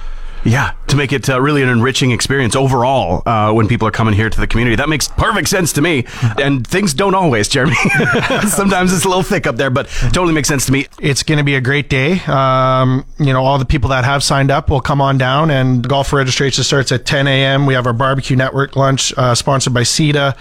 Yeah, 0.44 0.72
to 0.88 0.96
make 0.96 1.12
it 1.12 1.28
uh, 1.28 1.40
really 1.40 1.62
an 1.62 1.68
enriching 1.68 2.10
experience 2.10 2.56
overall 2.56 3.22
uh, 3.26 3.52
when 3.52 3.68
people 3.68 3.86
are 3.88 3.90
coming 3.92 4.14
here 4.14 4.30
to 4.30 4.40
the 4.40 4.46
community. 4.46 4.76
That 4.76 4.88
makes 4.88 5.08
perfect 5.08 5.48
sense 5.48 5.72
to 5.74 5.82
me. 5.82 6.06
And 6.40 6.66
things 6.66 6.94
don't 6.94 7.14
always, 7.14 7.48
Jeremy. 7.48 7.74
Sometimes 8.48 8.92
it's 8.92 9.04
a 9.04 9.08
little 9.08 9.22
thick 9.22 9.46
up 9.46 9.56
there, 9.56 9.70
but 9.70 9.88
totally 10.12 10.32
makes 10.32 10.48
sense 10.48 10.66
to 10.66 10.72
me. 10.72 10.86
It's 11.00 11.22
going 11.22 11.38
to 11.38 11.44
be 11.44 11.56
a 11.56 11.60
great 11.60 11.90
day. 11.90 12.20
Um, 12.26 13.04
you 13.18 13.32
know, 13.32 13.44
all 13.44 13.58
the 13.58 13.66
people 13.66 13.90
that 13.90 14.04
have 14.04 14.22
signed 14.22 14.50
up 14.50 14.70
will 14.70 14.80
come 14.80 15.00
on 15.00 15.18
down, 15.18 15.50
and 15.50 15.86
golf 15.86 16.12
registration 16.12 16.64
starts 16.64 16.92
at 16.92 17.04
10 17.04 17.26
a.m. 17.26 17.66
We 17.66 17.74
have 17.74 17.86
our 17.86 17.92
barbecue 17.92 18.36
network 18.36 18.76
lunch 18.76 19.12
uh, 19.16 19.34
sponsored 19.34 19.74
by 19.74 19.82
CETA. 19.82 20.36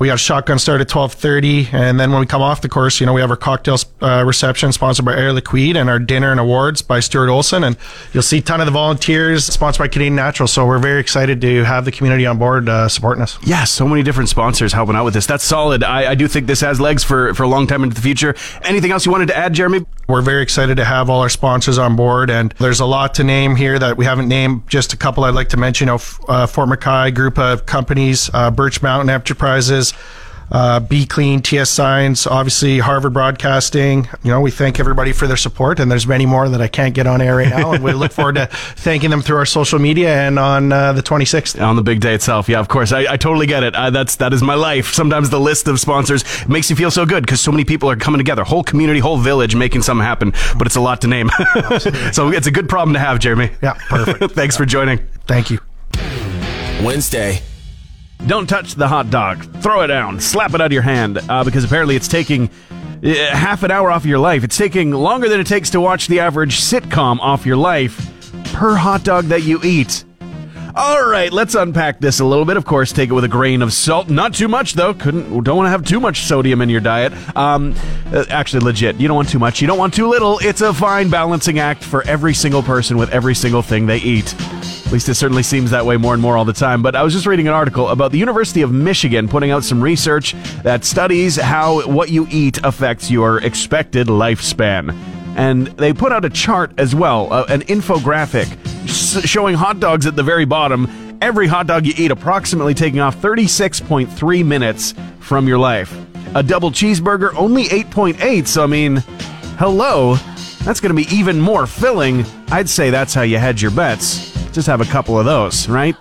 We 0.00 0.06
got 0.06 0.14
a 0.14 0.16
shotgun 0.16 0.58
start 0.58 0.80
at 0.80 0.88
12:30, 0.88 1.74
and 1.74 2.00
then 2.00 2.10
when 2.10 2.20
we 2.20 2.26
come 2.26 2.40
off 2.40 2.62
the 2.62 2.70
course, 2.70 3.00
you 3.00 3.06
know, 3.06 3.12
we 3.12 3.20
have 3.20 3.28
our 3.28 3.36
cocktail 3.36 3.76
uh, 4.00 4.24
reception 4.26 4.72
sponsored 4.72 5.04
by 5.04 5.12
Air 5.14 5.34
Liquide, 5.34 5.76
and 5.76 5.90
our 5.90 5.98
dinner 5.98 6.30
and 6.30 6.40
awards 6.40 6.80
by 6.80 7.00
Stuart 7.00 7.28
Olson. 7.28 7.62
And 7.62 7.76
you'll 8.14 8.22
see 8.22 8.38
a 8.38 8.40
ton 8.40 8.62
of 8.62 8.66
the 8.66 8.72
volunteers 8.72 9.44
sponsored 9.44 9.80
by 9.80 9.88
Canadian 9.88 10.14
Natural. 10.14 10.46
So 10.46 10.64
we're 10.64 10.78
very 10.78 11.00
excited 11.00 11.42
to 11.42 11.64
have 11.64 11.84
the 11.84 11.92
community 11.92 12.24
on 12.24 12.38
board 12.38 12.66
uh, 12.70 12.88
supporting 12.88 13.22
us. 13.22 13.38
Yeah, 13.44 13.64
so 13.64 13.86
many 13.86 14.02
different 14.02 14.30
sponsors 14.30 14.72
helping 14.72 14.96
out 14.96 15.04
with 15.04 15.12
this. 15.12 15.26
That's 15.26 15.44
solid. 15.44 15.84
I, 15.84 16.12
I 16.12 16.14
do 16.14 16.26
think 16.28 16.46
this 16.46 16.62
has 16.62 16.80
legs 16.80 17.04
for 17.04 17.34
for 17.34 17.42
a 17.42 17.48
long 17.48 17.66
time 17.66 17.82
into 17.82 17.94
the 17.94 18.00
future. 18.00 18.34
Anything 18.62 18.92
else 18.92 19.04
you 19.04 19.12
wanted 19.12 19.28
to 19.28 19.36
add, 19.36 19.52
Jeremy? 19.52 19.84
We're 20.08 20.22
very 20.22 20.42
excited 20.42 20.76
to 20.78 20.84
have 20.86 21.10
all 21.10 21.20
our 21.20 21.28
sponsors 21.28 21.76
on 21.76 21.94
board, 21.94 22.30
and 22.30 22.52
there's 22.58 22.80
a 22.80 22.86
lot 22.86 23.14
to 23.16 23.24
name 23.24 23.54
here 23.54 23.78
that 23.78 23.98
we 23.98 24.06
haven't 24.06 24.28
named. 24.28 24.66
Just 24.66 24.94
a 24.94 24.96
couple 24.96 25.24
I'd 25.24 25.34
like 25.34 25.50
to 25.50 25.58
mention. 25.58 25.88
You 25.88 25.92
know, 25.92 26.00
uh, 26.26 26.46
Fort 26.46 26.70
McKay 26.70 27.14
group 27.14 27.38
of 27.38 27.66
companies, 27.66 28.30
uh, 28.32 28.50
Birch 28.50 28.82
Mountain 28.82 29.10
Enterprises, 29.10 29.89
uh, 30.50 30.80
Be 30.80 31.06
Clean, 31.06 31.40
TS 31.40 31.70
Signs, 31.70 32.26
obviously 32.26 32.78
Harvard 32.78 33.12
Broadcasting. 33.12 34.08
You 34.22 34.30
know, 34.32 34.40
we 34.40 34.50
thank 34.50 34.80
everybody 34.80 35.12
for 35.12 35.26
their 35.26 35.36
support, 35.36 35.78
and 35.78 35.90
there's 35.90 36.06
many 36.06 36.26
more 36.26 36.48
that 36.48 36.60
I 36.60 36.68
can't 36.68 36.94
get 36.94 37.06
on 37.06 37.20
air 37.20 37.36
right 37.36 37.48
now. 37.48 37.72
and 37.72 37.84
we 37.84 37.92
look 37.92 38.12
forward 38.12 38.34
to 38.34 38.46
thanking 38.50 39.10
them 39.10 39.22
through 39.22 39.36
our 39.36 39.46
social 39.46 39.78
media 39.78 40.12
and 40.26 40.38
on 40.38 40.72
uh, 40.72 40.92
the 40.92 41.02
26th. 41.02 41.60
On 41.62 41.76
the 41.76 41.82
big 41.82 42.00
day 42.00 42.14
itself, 42.14 42.48
yeah, 42.48 42.58
of 42.58 42.68
course. 42.68 42.92
I, 42.92 43.12
I 43.12 43.16
totally 43.16 43.46
get 43.46 43.62
it. 43.62 43.74
Uh, 43.74 43.90
that's 43.90 44.16
that 44.16 44.32
is 44.32 44.42
my 44.42 44.54
life. 44.54 44.92
Sometimes 44.92 45.30
the 45.30 45.40
list 45.40 45.68
of 45.68 45.78
sponsors 45.78 46.24
makes 46.48 46.68
you 46.68 46.76
feel 46.76 46.90
so 46.90 47.06
good 47.06 47.24
because 47.24 47.40
so 47.40 47.52
many 47.52 47.64
people 47.64 47.88
are 47.88 47.96
coming 47.96 48.18
together, 48.18 48.42
whole 48.42 48.64
community, 48.64 48.98
whole 48.98 49.18
village, 49.18 49.54
making 49.54 49.82
something 49.82 50.04
happen. 50.04 50.32
But 50.58 50.66
it's 50.66 50.76
a 50.76 50.80
lot 50.80 51.00
to 51.02 51.06
name, 51.06 51.30
so 52.12 52.30
it's 52.32 52.46
a 52.46 52.50
good 52.50 52.68
problem 52.68 52.94
to 52.94 53.00
have, 53.00 53.20
Jeremy. 53.20 53.50
Yeah, 53.62 53.74
perfect. 53.88 54.32
Thanks 54.34 54.56
for 54.56 54.66
joining. 54.66 54.98
Thank 55.26 55.50
you. 55.50 55.60
Wednesday. 56.82 57.42
Don't 58.26 58.46
touch 58.46 58.74
the 58.74 58.86
hot 58.86 59.10
dog. 59.10 59.44
Throw 59.62 59.80
it 59.82 59.88
down. 59.88 60.20
Slap 60.20 60.54
it 60.54 60.60
out 60.60 60.66
of 60.66 60.72
your 60.72 60.82
hand 60.82 61.18
uh, 61.28 61.42
because 61.42 61.64
apparently 61.64 61.96
it's 61.96 62.08
taking 62.08 62.50
uh, 63.02 63.14
half 63.34 63.62
an 63.62 63.70
hour 63.70 63.90
off 63.90 64.04
your 64.04 64.18
life. 64.18 64.44
It's 64.44 64.56
taking 64.56 64.90
longer 64.90 65.28
than 65.28 65.40
it 65.40 65.46
takes 65.46 65.70
to 65.70 65.80
watch 65.80 66.06
the 66.06 66.20
average 66.20 66.60
sitcom 66.60 67.18
off 67.20 67.46
your 67.46 67.56
life 67.56 68.10
per 68.52 68.76
hot 68.76 69.04
dog 69.04 69.26
that 69.26 69.42
you 69.42 69.60
eat. 69.64 70.04
All 70.76 71.04
right, 71.04 71.32
let's 71.32 71.56
unpack 71.56 71.98
this 71.98 72.20
a 72.20 72.24
little 72.24 72.44
bit. 72.44 72.56
Of 72.56 72.64
course, 72.64 72.92
take 72.92 73.10
it 73.10 73.12
with 73.12 73.24
a 73.24 73.28
grain 73.28 73.60
of 73.60 73.72
salt. 73.72 74.08
Not 74.08 74.34
too 74.34 74.46
much 74.46 74.74
though. 74.74 74.94
Couldn't 74.94 75.42
don't 75.42 75.56
want 75.56 75.66
to 75.66 75.70
have 75.70 75.84
too 75.84 75.98
much 75.98 76.22
sodium 76.22 76.60
in 76.60 76.68
your 76.68 76.80
diet. 76.80 77.12
Um, 77.36 77.74
uh, 78.12 78.24
actually, 78.30 78.64
legit. 78.64 78.96
You 79.00 79.08
don't 79.08 79.16
want 79.16 79.28
too 79.28 79.40
much. 79.40 79.60
You 79.60 79.66
don't 79.66 79.78
want 79.78 79.94
too 79.94 80.06
little. 80.06 80.38
It's 80.40 80.60
a 80.60 80.72
fine 80.72 81.10
balancing 81.10 81.58
act 81.58 81.82
for 81.82 82.02
every 82.04 82.34
single 82.34 82.62
person 82.62 82.96
with 82.98 83.10
every 83.10 83.34
single 83.34 83.62
thing 83.62 83.86
they 83.86 83.98
eat. 83.98 84.34
At 84.90 84.94
least 84.94 85.08
it 85.08 85.14
certainly 85.14 85.44
seems 85.44 85.70
that 85.70 85.86
way 85.86 85.96
more 85.96 86.14
and 86.14 86.20
more 86.20 86.36
all 86.36 86.44
the 86.44 86.52
time. 86.52 86.82
But 86.82 86.96
I 86.96 87.04
was 87.04 87.12
just 87.12 87.24
reading 87.24 87.46
an 87.46 87.54
article 87.54 87.90
about 87.90 88.10
the 88.10 88.18
University 88.18 88.60
of 88.62 88.72
Michigan 88.72 89.28
putting 89.28 89.52
out 89.52 89.62
some 89.62 89.80
research 89.80 90.32
that 90.64 90.84
studies 90.84 91.36
how 91.36 91.86
what 91.86 92.08
you 92.08 92.26
eat 92.28 92.58
affects 92.64 93.08
your 93.08 93.38
expected 93.38 94.08
lifespan. 94.08 94.92
And 95.36 95.68
they 95.68 95.92
put 95.92 96.10
out 96.10 96.24
a 96.24 96.28
chart 96.28 96.72
as 96.76 96.92
well, 96.92 97.32
uh, 97.32 97.44
an 97.48 97.60
infographic 97.62 98.48
showing 99.24 99.54
hot 99.54 99.78
dogs 99.78 100.06
at 100.06 100.16
the 100.16 100.24
very 100.24 100.44
bottom. 100.44 100.88
Every 101.22 101.46
hot 101.46 101.68
dog 101.68 101.86
you 101.86 101.94
eat 101.96 102.10
approximately 102.10 102.74
taking 102.74 102.98
off 102.98 103.16
36.3 103.22 104.44
minutes 104.44 104.94
from 105.20 105.46
your 105.46 105.58
life. 105.58 105.96
A 106.34 106.42
double 106.42 106.72
cheeseburger 106.72 107.32
only 107.36 107.66
8.8. 107.66 108.44
So 108.44 108.64
I 108.64 108.66
mean, 108.66 108.96
hello, 109.56 110.16
that's 110.64 110.80
going 110.80 110.96
to 110.96 111.00
be 111.00 111.14
even 111.14 111.40
more 111.40 111.68
filling. 111.68 112.24
I'd 112.48 112.68
say 112.68 112.90
that's 112.90 113.14
how 113.14 113.22
you 113.22 113.38
hedge 113.38 113.62
your 113.62 113.70
bets. 113.70 114.29
Just 114.52 114.66
have 114.66 114.80
a 114.80 114.84
couple 114.86 115.18
of 115.18 115.24
those, 115.24 115.68
right? 115.68 115.96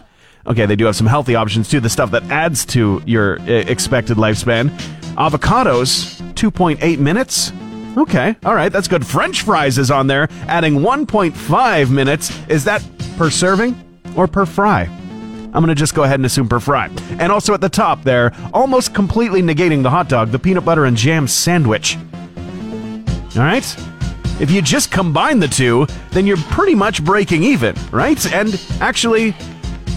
Okay, 0.48 0.66
they 0.66 0.76
do 0.76 0.86
have 0.86 0.96
some 0.96 1.08
healthy 1.08 1.36
options 1.36 1.70
too. 1.70 1.80
The 1.80 1.90
stuff 1.90 2.12
that 2.12 2.24
adds 2.32 2.66
to 2.68 3.02
your 3.06 3.40
uh, 3.42 3.46
expected 3.46 4.18
lifespan. 4.18 4.70
Avocados, 5.16 6.20
2.8 6.34 6.98
minutes. 6.98 7.52
Okay, 7.98 8.36
all 8.46 8.56
right, 8.56 8.72
that's 8.72 8.88
good. 8.88 9.06
French 9.06 9.42
fries 9.42 9.78
is 9.78 9.92
on 9.92 10.08
there, 10.08 10.28
adding 10.48 10.76
1.5 10.76 11.92
minutes. 11.92 12.40
Is 12.48 12.64
that 12.64 12.84
per 13.18 13.30
serving 13.30 13.76
or 14.16 14.28
per 14.28 14.46
fry? 14.46 14.84
I'm 15.52 15.64
going 15.64 15.68
to 15.68 15.76
just 15.76 15.96
go 15.96 16.04
ahead 16.04 16.20
and 16.20 16.26
assume 16.26 16.48
per 16.48 16.60
fry. 16.60 16.90
And 17.20 17.32
also 17.32 17.54
at 17.54 17.62
the 17.62 17.70
top 17.70 18.04
there, 18.04 18.32
almost 18.54 18.94
completely 18.94 19.42
negating 19.42 19.82
the 19.82 19.90
hot 19.90 20.08
dog, 20.08 20.30
the 20.30 20.40
peanut 20.40 20.64
butter 20.64 20.86
and 20.86 20.96
jam 20.96 21.28
sandwich. 21.28 21.98
All 23.36 23.44
right? 23.44 23.76
If 24.40 24.50
you 24.50 24.62
just 24.62 24.90
combine 24.90 25.40
the 25.40 25.48
two, 25.48 25.86
then 26.12 26.26
you're 26.26 26.38
pretty 26.38 26.74
much 26.74 27.04
breaking 27.04 27.44
even, 27.44 27.76
right? 27.92 28.34
And 28.34 28.60
actually, 28.80 29.36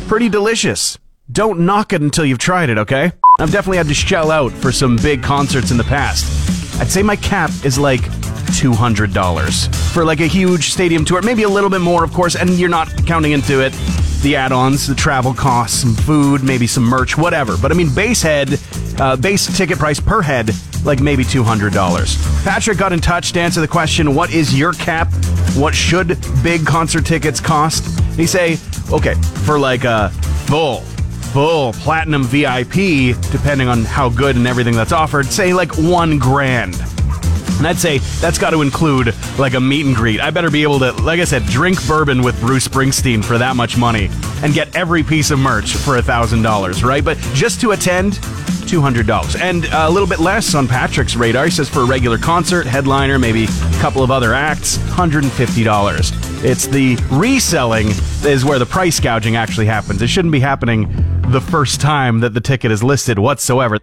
pretty 0.09 0.29
delicious. 0.29 0.99
Don't 1.31 1.61
knock 1.61 1.93
it 1.93 2.03
until 2.03 2.25
you've 2.25 2.39
tried 2.39 2.69
it, 2.69 2.77
okay? 2.79 3.13
I've 3.39 3.53
definitely 3.53 3.79
had 3.79 3.87
to 3.87 3.95
shell 3.95 4.31
out 4.31 4.53
for 4.53 4.73
some 4.73 4.97
big 4.97 5.23
concerts 5.23 5.71
in 5.71 5.77
the 5.77 5.85
past. 5.85 6.81
I'd 6.81 6.91
say 6.91 7.03
my 7.03 7.17
cap 7.17 7.51
is 7.65 7.79
like 7.79 8.03
$200 8.53 9.75
for 9.93 10.05
like 10.05 10.21
a 10.21 10.27
huge 10.27 10.71
stadium 10.71 11.05
tour, 11.05 11.23
maybe 11.23 11.43
a 11.43 11.49
little 11.49 11.71
bit 11.71 11.81
more, 11.81 12.05
of 12.05 12.13
course, 12.13 12.37
and 12.37 12.51
you're 12.51 12.69
not 12.69 12.89
counting 13.07 13.33
into 13.33 13.61
it 13.61 13.73
the 14.23 14.37
add-ons, 14.37 14.87
the 14.87 14.95
travel 14.95 15.35
costs, 15.35 15.81
some 15.81 15.95
food, 15.95 16.45
maybe 16.45 16.67
some 16.67 16.85
merch, 16.85 17.19
whatever. 17.19 17.57
But 17.57 17.73
I 17.73 17.75
mean, 17.75 17.93
base 17.93 18.23
head, 18.23 18.59
uh, 19.01 19.17
base 19.17 19.57
ticket 19.57 19.79
price 19.79 19.99
per 19.99 20.23
head, 20.23 20.51
like 20.85 21.01
maybe 21.01 21.25
two 21.25 21.43
hundred 21.43 21.73
dollars. 21.73 22.17
Patrick 22.45 22.79
got 22.79 22.93
in 22.93 23.01
touch 23.01 23.33
to 23.33 23.41
answer 23.41 23.61
the 23.61 23.69
question: 23.69 24.15
What 24.15 24.33
is 24.33 24.57
your 24.57 24.73
cap? 24.75 25.13
What 25.55 25.75
should 25.75 26.19
big 26.43 26.65
concert 26.65 27.05
tickets 27.05 27.41
cost? 27.41 27.85
And 27.99 28.19
he 28.19 28.27
say, 28.27 28.59
okay, 28.91 29.15
for 29.45 29.59
like 29.59 29.85
a 29.85 30.09
full, 30.47 30.81
full 31.33 31.73
platinum 31.75 32.25
VIP, 32.25 33.17
depending 33.31 33.69
on 33.69 33.85
how 33.85 34.09
good 34.09 34.37
and 34.37 34.47
everything 34.47 34.75
that's 34.75 34.93
offered, 34.93 35.27
say 35.27 35.53
like 35.53 35.77
one 35.77 36.19
grand. 36.19 36.75
And 37.63 37.69
I'd 37.69 37.79
say 37.79 37.99
that's 38.21 38.39
got 38.39 38.51
to 38.51 38.61
include 38.61 39.15
like 39.39 39.55
a 39.55 39.61
meet 39.61 39.87
and 39.87 39.95
greet. 39.95 40.21
I 40.21 40.31
better 40.31 40.51
be 40.51 40.65
able 40.65 40.81
to, 40.81 40.91
like 40.95 41.21
I 41.21 41.25
said, 41.25 41.45
drink 41.45 41.79
bourbon 41.87 42.21
with 42.21 42.41
Bruce 42.41 42.67
Springsteen 42.67 43.25
for 43.25 43.39
that 43.39 43.55
much 43.55 43.77
money 43.77 44.11
and 44.43 44.53
get 44.53 44.75
every 44.75 45.05
piece 45.05 45.31
of 45.31 45.39
merch 45.39 45.77
for 45.77 45.97
a 45.97 46.03
thousand 46.03 46.43
dollars, 46.43 46.83
right? 46.83 47.05
But 47.05 47.19
just 47.35 47.61
to 47.61 47.71
attend, 47.71 48.15
two 48.67 48.81
hundred 48.81 49.07
dollars, 49.07 49.37
and 49.37 49.65
a 49.67 49.89
little 49.89 50.09
bit 50.09 50.19
less 50.19 50.57
on 50.57 50.67
Patrick's 50.67 51.15
radar. 51.15 51.45
He 51.45 51.53
says 51.53 51.69
for 51.69 51.83
a 51.83 51.87
regular 51.87 52.19
concert, 52.19 52.67
headliner, 52.67 53.17
maybe 53.17 53.45
a 53.45 53.81
couple 53.81 54.03
of 54.03 54.11
other 54.11 54.35
acts, 54.35 54.79
hundred 54.89 55.23
and 55.23 55.33
fifty 55.33 55.63
dollars. 55.63 56.11
It's 56.45 56.67
the 56.67 56.97
reselling 57.13 57.91
is 58.25 58.45
where 58.45 58.59
the 58.59 58.67
price 58.67 58.99
gouging 58.99 59.37
actually 59.37 59.67
happens. 59.67 60.03
It 60.03 60.09
shouldn't 60.09 60.33
be 60.33 60.41
happening 60.41 60.93
the 61.29 61.41
first 61.41 61.81
time 61.81 62.19
that 62.21 62.35
the 62.35 62.41
ticket 62.41 62.73
is 62.73 62.83
listed 62.83 63.21
whatsoever. 63.21 63.79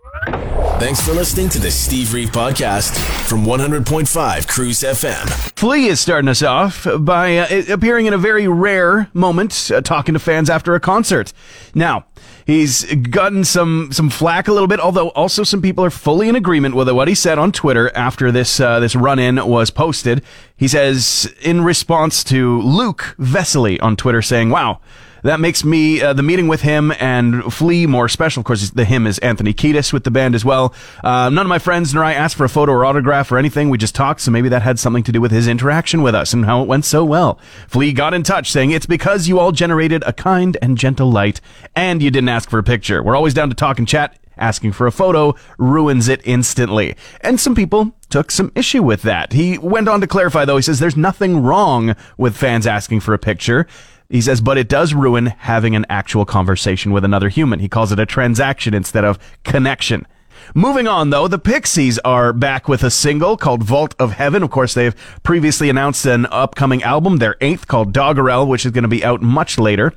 Thanks 0.79 1.05
for 1.05 1.11
listening 1.11 1.49
to 1.49 1.59
the 1.59 1.69
Steve 1.69 2.13
Reeve 2.13 2.29
Podcast 2.29 2.95
from 3.27 3.43
100.5 3.43 4.47
Cruise 4.47 4.79
FM. 4.79 5.27
Flea 5.59 5.87
is 5.87 5.99
starting 5.99 6.29
us 6.29 6.41
off 6.41 6.87
by 6.99 7.37
uh, 7.37 7.63
appearing 7.69 8.05
in 8.05 8.13
a 8.13 8.17
very 8.17 8.47
rare 8.47 9.09
moment, 9.13 9.69
uh, 9.75 9.81
talking 9.81 10.13
to 10.13 10.19
fans 10.19 10.49
after 10.49 10.75
a 10.75 10.79
concert. 10.79 11.33
Now, 11.75 12.05
he's 12.45 12.85
gotten 12.95 13.43
some 13.43 13.89
some 13.91 14.09
flack 14.09 14.47
a 14.47 14.53
little 14.53 14.69
bit, 14.69 14.79
although 14.79 15.09
also 15.09 15.43
some 15.43 15.61
people 15.61 15.83
are 15.83 15.89
fully 15.89 16.29
in 16.29 16.37
agreement 16.37 16.75
with 16.75 16.89
what 16.89 17.09
he 17.09 17.13
said 17.13 17.37
on 17.37 17.51
Twitter 17.51 17.91
after 17.93 18.31
this 18.31 18.61
uh, 18.61 18.79
this 18.79 18.95
run 18.95 19.19
in 19.19 19.45
was 19.45 19.71
posted. 19.71 20.23
He 20.59 20.67
says 20.67 21.33
in 21.41 21.63
response 21.63 22.23
to 22.25 22.61
Luke 22.61 23.15
Vesely 23.17 23.81
on 23.81 23.95
Twitter 23.95 24.21
saying, 24.21 24.49
"Wow." 24.49 24.81
That 25.21 25.41
makes 25.41 25.65
me 25.65 26.01
uh, 26.01 26.13
the 26.13 26.23
meeting 26.23 26.47
with 26.47 26.61
him 26.61 26.93
and 26.97 27.53
Flea 27.53 27.85
more 27.85 28.07
special. 28.07 28.39
Of 28.39 28.45
course, 28.45 28.69
the 28.69 28.85
him 28.85 29.05
is 29.05 29.19
Anthony 29.19 29.53
Kiedis 29.53 29.91
with 29.91 30.05
the 30.05 30.11
band 30.11 30.33
as 30.33 30.45
well. 30.45 30.73
Uh, 31.03 31.29
none 31.29 31.45
of 31.45 31.47
my 31.47 31.59
friends 31.59 31.93
nor 31.93 32.05
I 32.05 32.13
asked 32.13 32.37
for 32.37 32.45
a 32.45 32.49
photo 32.49 32.71
or 32.71 32.85
autograph 32.85 33.29
or 33.29 33.37
anything. 33.37 33.69
We 33.69 33.77
just 33.77 33.95
talked, 33.95 34.21
so 34.21 34.31
maybe 34.31 34.47
that 34.49 34.61
had 34.61 34.79
something 34.79 35.03
to 35.03 35.11
do 35.11 35.19
with 35.19 35.31
his 35.31 35.47
interaction 35.47 36.01
with 36.01 36.15
us 36.15 36.31
and 36.31 36.45
how 36.45 36.61
it 36.61 36.69
went 36.69 36.85
so 36.85 37.03
well. 37.03 37.37
Flea 37.67 37.91
got 37.91 38.13
in 38.13 38.23
touch 38.23 38.49
saying 38.49 38.71
it's 38.71 38.85
because 38.85 39.27
you 39.27 39.39
all 39.39 39.51
generated 39.51 40.03
a 40.05 40.13
kind 40.13 40.57
and 40.61 40.77
gentle 40.77 41.11
light, 41.11 41.41
and 41.75 42.01
you 42.01 42.11
didn't 42.11 42.29
ask 42.29 42.49
for 42.49 42.59
a 42.59 42.63
picture. 42.63 43.03
We're 43.03 43.17
always 43.17 43.33
down 43.33 43.49
to 43.49 43.55
talk 43.55 43.77
and 43.77 43.87
chat. 43.87 44.17
Asking 44.39 44.71
for 44.71 44.87
a 44.87 44.91
photo 44.91 45.35
ruins 45.57 46.07
it 46.07 46.21
instantly. 46.23 46.95
And 47.21 47.39
some 47.39 47.53
people 47.53 47.93
took 48.09 48.31
some 48.31 48.51
issue 48.55 48.81
with 48.81 49.01
that. 49.01 49.33
He 49.33 49.57
went 49.57 49.89
on 49.89 49.99
to 50.01 50.07
clarify, 50.07 50.45
though. 50.45 50.55
He 50.55 50.63
says 50.63 50.79
there's 50.79 50.95
nothing 50.95 51.43
wrong 51.43 51.95
with 52.17 52.37
fans 52.37 52.65
asking 52.65 53.01
for 53.01 53.13
a 53.13 53.19
picture. 53.19 53.67
He 54.09 54.21
says, 54.21 54.41
but 54.41 54.57
it 54.57 54.69
does 54.69 54.93
ruin 54.93 55.27
having 55.27 55.75
an 55.75 55.85
actual 55.89 56.25
conversation 56.25 56.91
with 56.91 57.03
another 57.03 57.29
human. 57.29 57.59
He 57.59 57.69
calls 57.69 57.91
it 57.91 57.99
a 57.99 58.05
transaction 58.05 58.73
instead 58.73 59.03
of 59.03 59.19
connection. 59.43 60.07
Moving 60.55 60.87
on, 60.87 61.09
though, 61.09 61.27
the 61.27 61.37
Pixies 61.37 61.99
are 61.99 62.33
back 62.33 62.67
with 62.67 62.81
a 62.81 62.89
single 62.89 63.37
called 63.37 63.61
Vault 63.61 63.93
of 63.99 64.13
Heaven. 64.13 64.41
Of 64.41 64.49
course, 64.49 64.73
they've 64.73 64.95
previously 65.21 65.69
announced 65.69 66.05
an 66.05 66.25
upcoming 66.27 66.81
album, 66.81 67.17
their 67.17 67.35
eighth, 67.41 67.67
called 67.67 67.93
Doggerel, 67.93 68.47
which 68.47 68.65
is 68.65 68.71
going 68.71 68.83
to 68.83 68.87
be 68.87 69.03
out 69.03 69.21
much 69.21 69.59
later. 69.59 69.93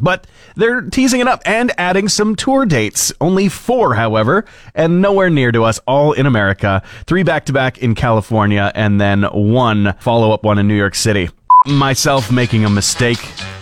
But 0.00 0.26
they're 0.56 0.82
teasing 0.82 1.20
it 1.20 1.28
up 1.28 1.42
and 1.44 1.72
adding 1.78 2.08
some 2.08 2.36
tour 2.36 2.66
dates. 2.66 3.12
Only 3.20 3.48
four, 3.48 3.94
however, 3.94 4.44
and 4.74 5.00
nowhere 5.02 5.30
near 5.30 5.52
to 5.52 5.64
us, 5.64 5.78
all 5.86 6.12
in 6.12 6.26
America. 6.26 6.82
Three 7.06 7.22
back 7.22 7.46
to 7.46 7.52
back 7.52 7.78
in 7.78 7.94
California, 7.94 8.72
and 8.74 9.00
then 9.00 9.22
one 9.24 9.94
follow 10.00 10.32
up 10.32 10.44
one 10.44 10.58
in 10.58 10.68
New 10.68 10.76
York 10.76 10.94
City 10.94 11.30
myself 11.66 12.32
making 12.32 12.64
a 12.64 12.70
mistake 12.70 13.18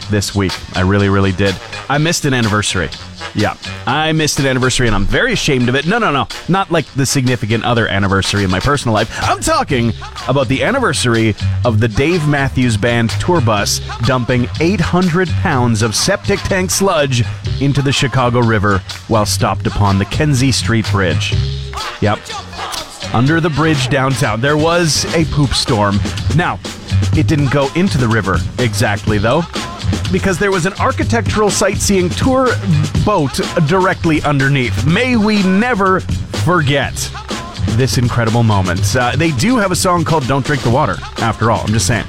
this 0.08 0.34
week. 0.34 0.52
I 0.76 0.82
really, 0.82 1.08
really 1.08 1.32
did. 1.32 1.54
I 1.88 1.98
missed 1.98 2.24
an 2.24 2.34
anniversary. 2.34 2.88
Yeah, 3.34 3.56
I 3.86 4.12
missed 4.12 4.38
an 4.38 4.46
anniversary 4.46 4.86
and 4.86 4.96
I'm 4.96 5.04
very 5.04 5.32
ashamed 5.32 5.68
of 5.68 5.74
it. 5.74 5.86
No, 5.86 5.98
no, 5.98 6.10
no. 6.12 6.28
Not 6.48 6.70
like 6.70 6.86
the 6.94 7.06
significant 7.06 7.64
other 7.64 7.86
anniversary 7.88 8.44
in 8.44 8.50
my 8.50 8.60
personal 8.60 8.94
life. 8.94 9.10
I'm 9.22 9.40
talking 9.40 9.92
about 10.28 10.48
the 10.48 10.62
anniversary 10.62 11.34
of 11.64 11.80
the 11.80 11.88
Dave 11.88 12.26
Matthews 12.28 12.76
Band 12.76 13.10
tour 13.20 13.40
bus 13.40 13.80
dumping 14.06 14.46
800 14.60 15.28
pounds 15.28 15.82
of 15.82 15.94
septic 15.94 16.40
tank 16.40 16.70
sludge 16.70 17.24
into 17.60 17.82
the 17.82 17.92
Chicago 17.92 18.40
River 18.40 18.78
while 19.08 19.26
stopped 19.26 19.66
upon 19.66 19.98
the 19.98 20.04
Kinzie 20.06 20.52
Street 20.52 20.86
Bridge. 20.90 21.34
Yep. 22.00 22.18
Under 23.14 23.40
the 23.40 23.50
bridge 23.50 23.88
downtown, 23.88 24.40
there 24.40 24.56
was 24.56 25.04
a 25.14 25.24
poop 25.26 25.50
storm. 25.50 25.96
Now, 26.36 26.58
it 27.16 27.26
didn't 27.26 27.50
go 27.50 27.68
into 27.74 27.98
the 27.98 28.08
river 28.08 28.36
exactly, 28.58 29.18
though 29.18 29.42
because 30.12 30.38
there 30.38 30.50
was 30.50 30.66
an 30.66 30.72
architectural 30.74 31.50
sightseeing 31.50 32.08
tour 32.10 32.48
boat 33.04 33.40
directly 33.66 34.22
underneath. 34.22 34.86
May 34.86 35.16
we 35.16 35.42
never 35.42 36.00
forget 36.44 36.94
this 37.70 37.98
incredible 37.98 38.42
moment. 38.42 38.96
Uh, 38.96 39.14
they 39.16 39.32
do 39.32 39.56
have 39.56 39.70
a 39.70 39.76
song 39.76 40.04
called 40.04 40.26
Don't 40.26 40.44
Drink 40.44 40.62
the 40.62 40.70
Water, 40.70 40.96
after 41.18 41.50
all, 41.50 41.60
I'm 41.60 41.68
just 41.68 41.86
saying. 41.86 42.06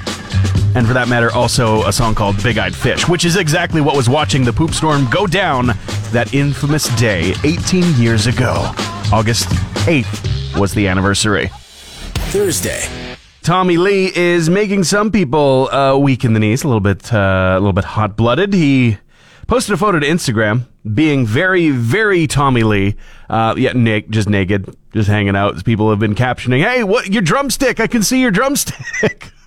And 0.74 0.86
for 0.86 0.94
that 0.94 1.08
matter, 1.08 1.30
also 1.32 1.86
a 1.86 1.92
song 1.92 2.14
called 2.14 2.42
Big 2.42 2.56
Eyed 2.58 2.74
Fish, 2.74 3.08
which 3.08 3.24
is 3.24 3.36
exactly 3.36 3.80
what 3.80 3.96
was 3.96 4.08
watching 4.08 4.44
the 4.44 4.52
poop 4.52 4.72
storm 4.72 5.08
go 5.10 5.26
down 5.26 5.66
that 6.12 6.32
infamous 6.32 6.88
day 6.96 7.34
18 7.44 7.94
years 7.94 8.26
ago. 8.26 8.72
August 9.12 9.48
8th 9.86 10.39
was 10.56 10.74
the 10.74 10.88
anniversary. 10.88 11.50
Thursday. 12.32 13.16
Tommy 13.42 13.76
Lee 13.76 14.12
is 14.14 14.50
making 14.50 14.84
some 14.84 15.10
people 15.10 15.68
uh, 15.72 15.96
weak 15.96 16.24
in 16.24 16.34
the 16.34 16.40
knees, 16.40 16.62
a 16.62 16.68
little 16.68 16.80
bit, 16.80 17.12
uh, 17.12 17.54
a 17.56 17.58
little 17.58 17.72
bit 17.72 17.84
hot 17.84 18.16
blooded. 18.16 18.52
He 18.52 18.98
posted 19.46 19.74
a 19.74 19.76
photo 19.76 19.98
to 19.98 20.06
Instagram, 20.06 20.66
being 20.94 21.26
very, 21.26 21.70
very 21.70 22.26
Tommy 22.26 22.62
Lee. 22.62 22.96
Uh, 23.28 23.54
yeah, 23.56 23.72
Nick, 23.72 24.10
just 24.10 24.28
naked, 24.28 24.76
just 24.92 25.08
hanging 25.08 25.34
out. 25.34 25.64
People 25.64 25.90
have 25.90 25.98
been 25.98 26.14
captioning, 26.14 26.62
"Hey, 26.62 26.84
what 26.84 27.08
your 27.08 27.22
drumstick? 27.22 27.80
I 27.80 27.86
can 27.86 28.02
see 28.02 28.20
your 28.20 28.30
drumstick." 28.30 29.32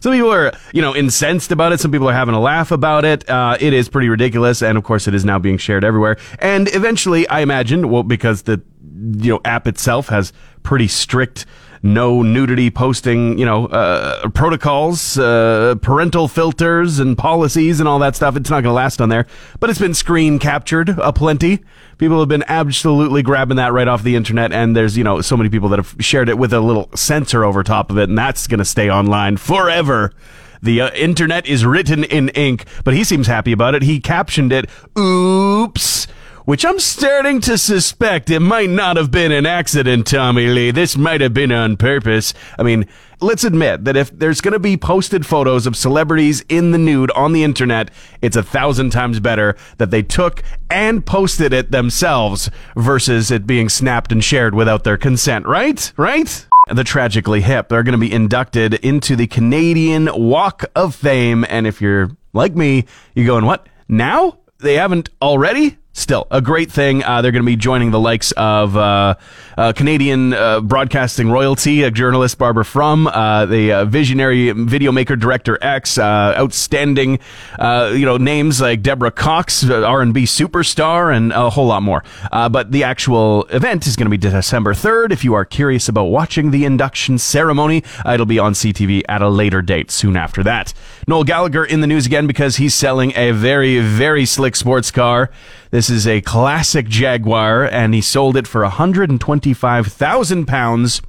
some 0.00 0.12
people 0.12 0.32
are, 0.32 0.52
you 0.72 0.82
know, 0.82 0.96
incensed 0.96 1.52
about 1.52 1.72
it. 1.72 1.80
Some 1.80 1.92
people 1.92 2.08
are 2.08 2.14
having 2.14 2.34
a 2.34 2.40
laugh 2.40 2.70
about 2.70 3.04
it. 3.04 3.28
Uh, 3.28 3.56
it 3.60 3.72
is 3.72 3.88
pretty 3.88 4.08
ridiculous, 4.08 4.62
and 4.62 4.78
of 4.78 4.84
course, 4.84 5.06
it 5.06 5.14
is 5.14 5.24
now 5.24 5.38
being 5.38 5.58
shared 5.58 5.84
everywhere. 5.84 6.16
And 6.38 6.74
eventually, 6.74 7.28
I 7.28 7.40
imagine, 7.40 7.90
well, 7.90 8.02
because 8.02 8.42
the 8.42 8.62
you 9.00 9.32
know 9.32 9.40
app 9.44 9.66
itself 9.66 10.08
has 10.08 10.32
pretty 10.62 10.88
strict 10.88 11.46
no 11.82 12.22
nudity 12.22 12.70
posting, 12.70 13.38
you 13.38 13.46
know, 13.46 13.66
uh, 13.66 14.28
protocols, 14.30 15.18
uh, 15.18 15.76
parental 15.80 16.28
filters 16.28 16.98
and 16.98 17.16
policies 17.16 17.80
and 17.80 17.88
all 17.88 17.98
that 17.98 18.16
stuff. 18.16 18.36
It's 18.36 18.50
not 18.50 18.62
going 18.62 18.70
to 18.70 18.72
last 18.72 19.00
on 19.00 19.08
there, 19.08 19.26
but 19.60 19.70
it's 19.70 19.78
been 19.78 19.94
screen 19.94 20.38
captured 20.38 20.90
a 20.98 21.12
plenty. 21.12 21.60
People 21.98 22.18
have 22.20 22.28
been 22.28 22.44
absolutely 22.48 23.22
grabbing 23.22 23.56
that 23.56 23.72
right 23.72 23.88
off 23.88 24.02
the 24.02 24.16
internet, 24.16 24.52
and 24.52 24.76
there's, 24.76 24.96
you 24.96 25.04
know, 25.04 25.20
so 25.20 25.36
many 25.36 25.48
people 25.48 25.68
that 25.70 25.78
have 25.78 25.94
shared 26.00 26.28
it 26.28 26.38
with 26.38 26.52
a 26.52 26.60
little 26.60 26.88
censor 26.94 27.44
over 27.44 27.62
top 27.62 27.90
of 27.90 27.98
it, 27.98 28.08
and 28.08 28.18
that's 28.18 28.46
going 28.46 28.58
to 28.58 28.64
stay 28.64 28.90
online 28.90 29.36
forever. 29.36 30.12
The 30.60 30.80
uh, 30.80 30.90
internet 30.90 31.46
is 31.46 31.64
written 31.64 32.02
in 32.04 32.30
ink, 32.30 32.64
but 32.84 32.94
he 32.94 33.04
seems 33.04 33.28
happy 33.28 33.52
about 33.52 33.74
it. 33.74 33.82
He 33.82 34.00
captioned 34.00 34.52
it, 34.52 34.68
oops 34.98 36.08
which 36.48 36.64
I'm 36.64 36.78
starting 36.78 37.42
to 37.42 37.58
suspect 37.58 38.30
it 38.30 38.40
might 38.40 38.70
not 38.70 38.96
have 38.96 39.10
been 39.10 39.32
an 39.32 39.44
accident, 39.44 40.06
Tommy 40.06 40.46
Lee. 40.46 40.70
This 40.70 40.96
might 40.96 41.20
have 41.20 41.34
been 41.34 41.52
on 41.52 41.76
purpose. 41.76 42.32
I 42.58 42.62
mean, 42.62 42.86
let's 43.20 43.44
admit 43.44 43.84
that 43.84 43.98
if 43.98 44.18
there's 44.18 44.40
going 44.40 44.54
to 44.54 44.58
be 44.58 44.78
posted 44.78 45.26
photos 45.26 45.66
of 45.66 45.76
celebrities 45.76 46.42
in 46.48 46.70
the 46.70 46.78
nude 46.78 47.10
on 47.10 47.34
the 47.34 47.44
internet, 47.44 47.90
it's 48.22 48.34
a 48.34 48.42
thousand 48.42 48.92
times 48.92 49.20
better 49.20 49.56
that 49.76 49.90
they 49.90 50.02
took 50.02 50.42
and 50.70 51.04
posted 51.04 51.52
it 51.52 51.70
themselves 51.70 52.50
versus 52.74 53.30
it 53.30 53.46
being 53.46 53.68
snapped 53.68 54.10
and 54.10 54.24
shared 54.24 54.54
without 54.54 54.84
their 54.84 54.96
consent, 54.96 55.46
right? 55.46 55.92
Right? 55.98 56.46
the 56.70 56.82
tragically 56.82 57.42
hip. 57.42 57.68
They're 57.68 57.82
going 57.82 57.92
to 57.92 57.98
be 57.98 58.12
inducted 58.12 58.72
into 58.72 59.16
the 59.16 59.26
Canadian 59.26 60.08
Walk 60.14 60.64
of 60.74 60.94
Fame. 60.94 61.44
And 61.50 61.66
if 61.66 61.82
you're 61.82 62.10
like 62.32 62.56
me, 62.56 62.86
you're 63.14 63.26
going, 63.26 63.44
what? 63.44 63.66
Now? 63.86 64.38
They 64.60 64.74
haven't 64.74 65.10
already? 65.22 65.76
Still 65.98 66.26
a 66.30 66.40
great 66.40 66.70
thing. 66.70 67.04
Uh, 67.04 67.20
they're 67.22 67.32
going 67.32 67.42
to 67.42 67.46
be 67.46 67.56
joining 67.56 67.90
the 67.90 68.00
likes 68.00 68.32
of 68.32 68.76
uh, 68.76 69.14
uh, 69.56 69.72
Canadian 69.72 70.32
uh, 70.32 70.60
broadcasting 70.60 71.30
royalty, 71.30 71.82
a 71.82 71.90
journalist 71.90 72.38
Barbara 72.38 72.64
Frum, 72.64 73.06
uh, 73.06 73.46
the 73.46 73.72
uh, 73.72 73.84
visionary 73.84 74.52
video 74.52 74.92
maker 74.92 75.16
director 75.16 75.58
X, 75.60 75.98
outstanding 75.98 77.18
you 77.58 78.06
know 78.06 78.16
names 78.16 78.60
like 78.60 78.82
Deborah 78.82 79.10
Cox, 79.10 79.68
R 79.68 80.00
and 80.00 80.14
B 80.14 80.24
superstar, 80.24 81.14
and 81.14 81.32
a 81.32 81.50
whole 81.50 81.66
lot 81.66 81.82
more. 81.82 82.02
but 82.30 82.72
the 82.72 82.84
actual 82.84 83.44
event 83.46 83.86
is 83.86 83.96
going 83.96 84.06
to 84.06 84.10
be 84.10 84.16
December 84.16 84.74
third. 84.74 85.12
If 85.12 85.24
you 85.24 85.34
are 85.34 85.44
curious 85.44 85.88
about 85.88 86.04
watching 86.04 86.50
the 86.50 86.64
induction 86.64 87.18
ceremony, 87.18 87.82
it'll 88.06 88.26
be 88.26 88.38
on 88.38 88.52
CTV 88.52 89.02
at 89.08 89.22
a 89.22 89.28
later 89.28 89.62
date, 89.62 89.90
soon 89.90 90.16
after 90.16 90.42
that. 90.44 90.72
Noel 91.08 91.24
Gallagher 91.24 91.64
in 91.64 91.80
the 91.80 91.86
news 91.86 92.04
again 92.04 92.26
because 92.26 92.56
he's 92.56 92.74
selling 92.74 93.14
a 93.16 93.30
very 93.30 93.80
very 93.80 94.26
slick 94.26 94.54
sports 94.54 94.90
car. 94.90 95.30
This 95.70 95.88
is 95.88 96.06
a 96.06 96.20
classic 96.20 96.86
Jaguar, 96.86 97.64
and 97.64 97.94
he 97.94 98.02
sold 98.02 98.36
it 98.36 98.46
for 98.46 98.60
125,000 98.60 100.46
pounds 100.46 101.00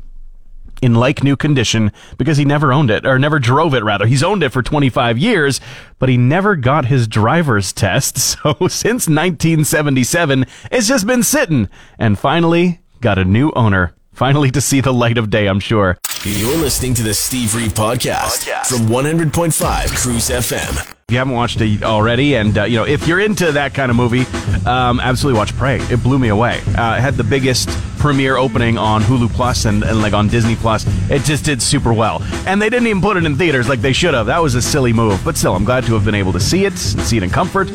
in 0.82 0.96
like 0.96 1.22
new 1.22 1.36
condition 1.36 1.92
because 2.18 2.38
he 2.38 2.46
never 2.46 2.72
owned 2.72 2.90
it 2.90 3.06
or 3.06 3.20
never 3.20 3.40
drove 3.40 3.74
it 3.74 3.84
rather. 3.84 4.06
He's 4.06 4.24
owned 4.24 4.42
it 4.42 4.54
for 4.54 4.64
25 4.64 5.18
years 5.18 5.60
but 6.00 6.08
he 6.08 6.16
never 6.16 6.56
got 6.56 6.86
his 6.86 7.06
driver's 7.06 7.74
test. 7.74 8.18
So 8.40 8.54
since 8.70 9.10
1977 9.10 10.46
it's 10.72 10.88
just 10.88 11.06
been 11.06 11.24
sitting. 11.24 11.68
And 11.98 12.18
finally 12.18 12.80
got 13.02 13.18
a 13.18 13.26
new 13.26 13.52
owner 13.52 13.94
finally 14.14 14.52
to 14.52 14.62
see 14.62 14.82
the 14.82 14.94
light 14.94 15.18
of 15.18 15.30
day 15.30 15.48
i'm 15.48 15.60
sure 15.60 15.98
you're 16.24 16.58
listening 16.58 16.94
to 16.94 17.04
the 17.04 17.14
steve 17.14 17.56
reeve 17.56 17.74
podcast, 17.74 18.46
podcast. 18.48 18.68
from 18.68 18.88
100.5 18.88 19.96
cruise 19.96 20.30
fm 20.30 20.99
if 21.10 21.14
you 21.14 21.18
haven't 21.18 21.34
watched 21.34 21.60
it 21.60 21.82
already, 21.82 22.36
and 22.36 22.56
uh, 22.56 22.66
you 22.66 22.78
know 22.78 22.84
if 22.84 23.08
you're 23.08 23.20
into 23.20 23.52
that 23.54 23.74
kind 23.74 23.90
of 23.90 23.98
movie, 23.98 24.28
um, 24.68 25.00
absolutely 25.00 25.40
watch 25.40 25.56
Prey. 25.58 25.78
It 25.90 26.04
blew 26.04 26.20
me 26.20 26.28
away. 26.28 26.62
Uh, 26.78 26.98
it 26.98 27.02
had 27.02 27.16
the 27.16 27.24
biggest 27.24 27.68
premiere 27.98 28.38
opening 28.38 28.78
on 28.78 29.02
Hulu 29.02 29.32
Plus 29.32 29.66
and, 29.66 29.84
and 29.84 30.04
like 30.04 30.14
on 30.14 30.28
Disney 30.28 30.56
Plus. 30.56 30.86
It 31.10 31.24
just 31.24 31.44
did 31.44 31.64
super 31.64 31.94
well, 31.94 32.22
and 32.46 32.62
they 32.62 32.70
didn't 32.70 32.86
even 32.86 33.02
put 33.02 33.18
it 33.18 33.26
in 33.26 33.38
theaters 33.38 33.68
like 33.68 33.82
they 33.82 33.92
should 33.92 34.14
have. 34.14 34.28
That 34.28 34.38
was 34.38 34.54
a 34.54 34.62
silly 34.62 34.94
move, 34.94 35.20
but 35.26 35.36
still, 35.36 35.56
I'm 35.56 35.66
glad 35.66 35.84
to 35.86 35.96
have 35.96 36.06
been 36.06 36.14
able 36.14 36.32
to 36.34 36.40
see 36.40 36.66
it 36.66 36.74
and 36.74 37.02
see 37.02 37.18
it 37.18 37.24
in 37.24 37.32
comfort. 37.32 37.72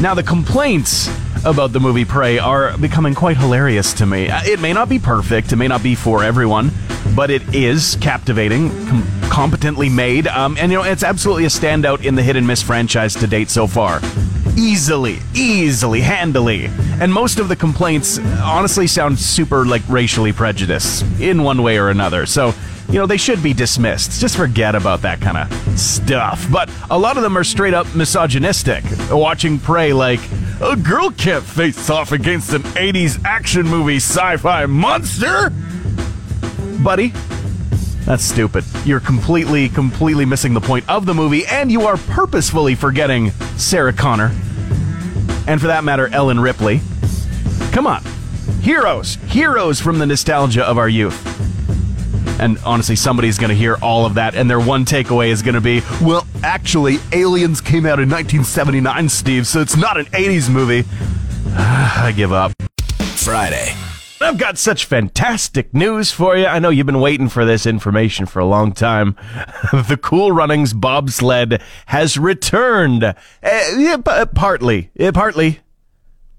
Now 0.00 0.14
the 0.14 0.22
complaints 0.22 1.08
about 1.44 1.72
the 1.72 1.80
movie 1.80 2.04
Prey 2.04 2.38
are 2.38 2.78
becoming 2.78 3.16
quite 3.16 3.36
hilarious 3.36 3.92
to 3.94 4.06
me. 4.06 4.28
Uh, 4.30 4.42
it 4.44 4.60
may 4.60 4.72
not 4.72 4.88
be 4.88 5.00
perfect, 5.00 5.50
it 5.50 5.56
may 5.56 5.66
not 5.66 5.82
be 5.82 5.96
for 5.96 6.22
everyone, 6.22 6.70
but 7.16 7.30
it 7.30 7.52
is 7.52 7.96
captivating, 8.00 8.70
com- 8.86 9.15
competently 9.30 9.88
made, 9.88 10.26
um, 10.26 10.56
and 10.58 10.72
you 10.72 10.78
know 10.78 10.84
it's 10.84 11.02
absolutely 11.02 11.44
a 11.44 11.48
standout 11.48 12.04
in 12.04 12.14
the 12.14 12.22
hit 12.22 12.36
and 12.36 12.46
miss 12.46 12.62
franchise 12.62 13.14
to 13.14 13.26
date 13.26 13.50
so 13.50 13.66
far. 13.66 14.00
Easily, 14.56 15.18
easily, 15.34 16.00
handily, 16.00 16.66
and 17.00 17.12
most 17.12 17.38
of 17.38 17.48
the 17.48 17.56
complaints 17.56 18.18
honestly 18.18 18.86
sound 18.86 19.18
super 19.18 19.66
like 19.66 19.82
racially 19.88 20.32
prejudiced 20.32 21.04
in 21.20 21.42
one 21.42 21.62
way 21.62 21.78
or 21.78 21.90
another. 21.90 22.26
So 22.26 22.54
you 22.88 23.00
know, 23.00 23.06
they 23.06 23.16
should 23.16 23.42
be 23.42 23.52
dismissed. 23.52 24.20
Just 24.20 24.36
forget 24.36 24.74
about 24.74 25.02
that 25.02 25.20
kind 25.20 25.36
of 25.36 25.78
stuff. 25.78 26.46
But 26.50 26.70
a 26.90 26.98
lot 26.98 27.16
of 27.16 27.22
them 27.22 27.36
are 27.36 27.44
straight 27.44 27.74
up 27.74 27.92
misogynistic. 27.94 28.84
Watching 29.10 29.58
Prey 29.58 29.92
like, 29.92 30.20
a 30.60 30.76
girl 30.76 31.10
can't 31.10 31.44
face 31.44 31.90
off 31.90 32.12
against 32.12 32.52
an 32.52 32.62
80s 32.62 33.22
action 33.24 33.66
movie 33.66 33.96
sci 33.96 34.36
fi 34.36 34.66
monster! 34.66 35.52
Buddy, 36.82 37.12
that's 38.06 38.22
stupid. 38.22 38.64
You're 38.84 39.00
completely, 39.00 39.68
completely 39.68 40.24
missing 40.24 40.54
the 40.54 40.60
point 40.60 40.88
of 40.88 41.06
the 41.06 41.12
movie, 41.12 41.44
and 41.46 41.72
you 41.72 41.82
are 41.82 41.96
purposefully 41.96 42.76
forgetting 42.76 43.32
Sarah 43.56 43.92
Connor. 43.92 44.32
And 45.48 45.60
for 45.60 45.66
that 45.66 45.82
matter, 45.82 46.06
Ellen 46.08 46.38
Ripley. 46.38 46.80
Come 47.72 47.86
on. 47.86 48.02
Heroes. 48.60 49.16
Heroes 49.26 49.80
from 49.80 49.98
the 49.98 50.06
nostalgia 50.06 50.64
of 50.64 50.78
our 50.78 50.88
youth. 50.88 51.20
And 52.40 52.58
honestly, 52.64 52.94
somebody's 52.94 53.38
going 53.38 53.48
to 53.48 53.56
hear 53.56 53.76
all 53.82 54.06
of 54.06 54.14
that, 54.14 54.36
and 54.36 54.48
their 54.48 54.60
one 54.60 54.84
takeaway 54.84 55.28
is 55.28 55.42
going 55.42 55.54
to 55.54 55.60
be, 55.60 55.82
well, 56.00 56.26
actually, 56.44 56.98
Aliens 57.12 57.60
came 57.60 57.86
out 57.86 57.98
in 57.98 58.08
1979, 58.08 59.08
Steve, 59.08 59.46
so 59.48 59.60
it's 59.60 59.76
not 59.76 59.98
an 59.98 60.06
80s 60.06 60.48
movie. 60.48 60.84
I 61.56 62.12
give 62.14 62.32
up. 62.32 62.52
Friday. 63.16 63.74
I've 64.26 64.38
got 64.38 64.58
such 64.58 64.86
fantastic 64.86 65.72
news 65.72 66.10
for 66.10 66.36
you. 66.36 66.46
I 66.46 66.58
know 66.58 66.68
you've 66.68 66.84
been 66.84 66.98
waiting 66.98 67.28
for 67.28 67.44
this 67.44 67.64
information 67.64 68.26
for 68.26 68.40
a 68.40 68.44
long 68.44 68.72
time. 68.72 69.14
the 69.72 69.96
Cool 70.02 70.32
Runnings 70.32 70.72
bobsled 70.72 71.62
has 71.86 72.18
returned. 72.18 73.04
Uh, 73.04 73.14
yeah, 73.40 73.98
p- 73.98 74.24
partly. 74.34 74.90
Uh, 74.98 75.12
partly. 75.12 75.60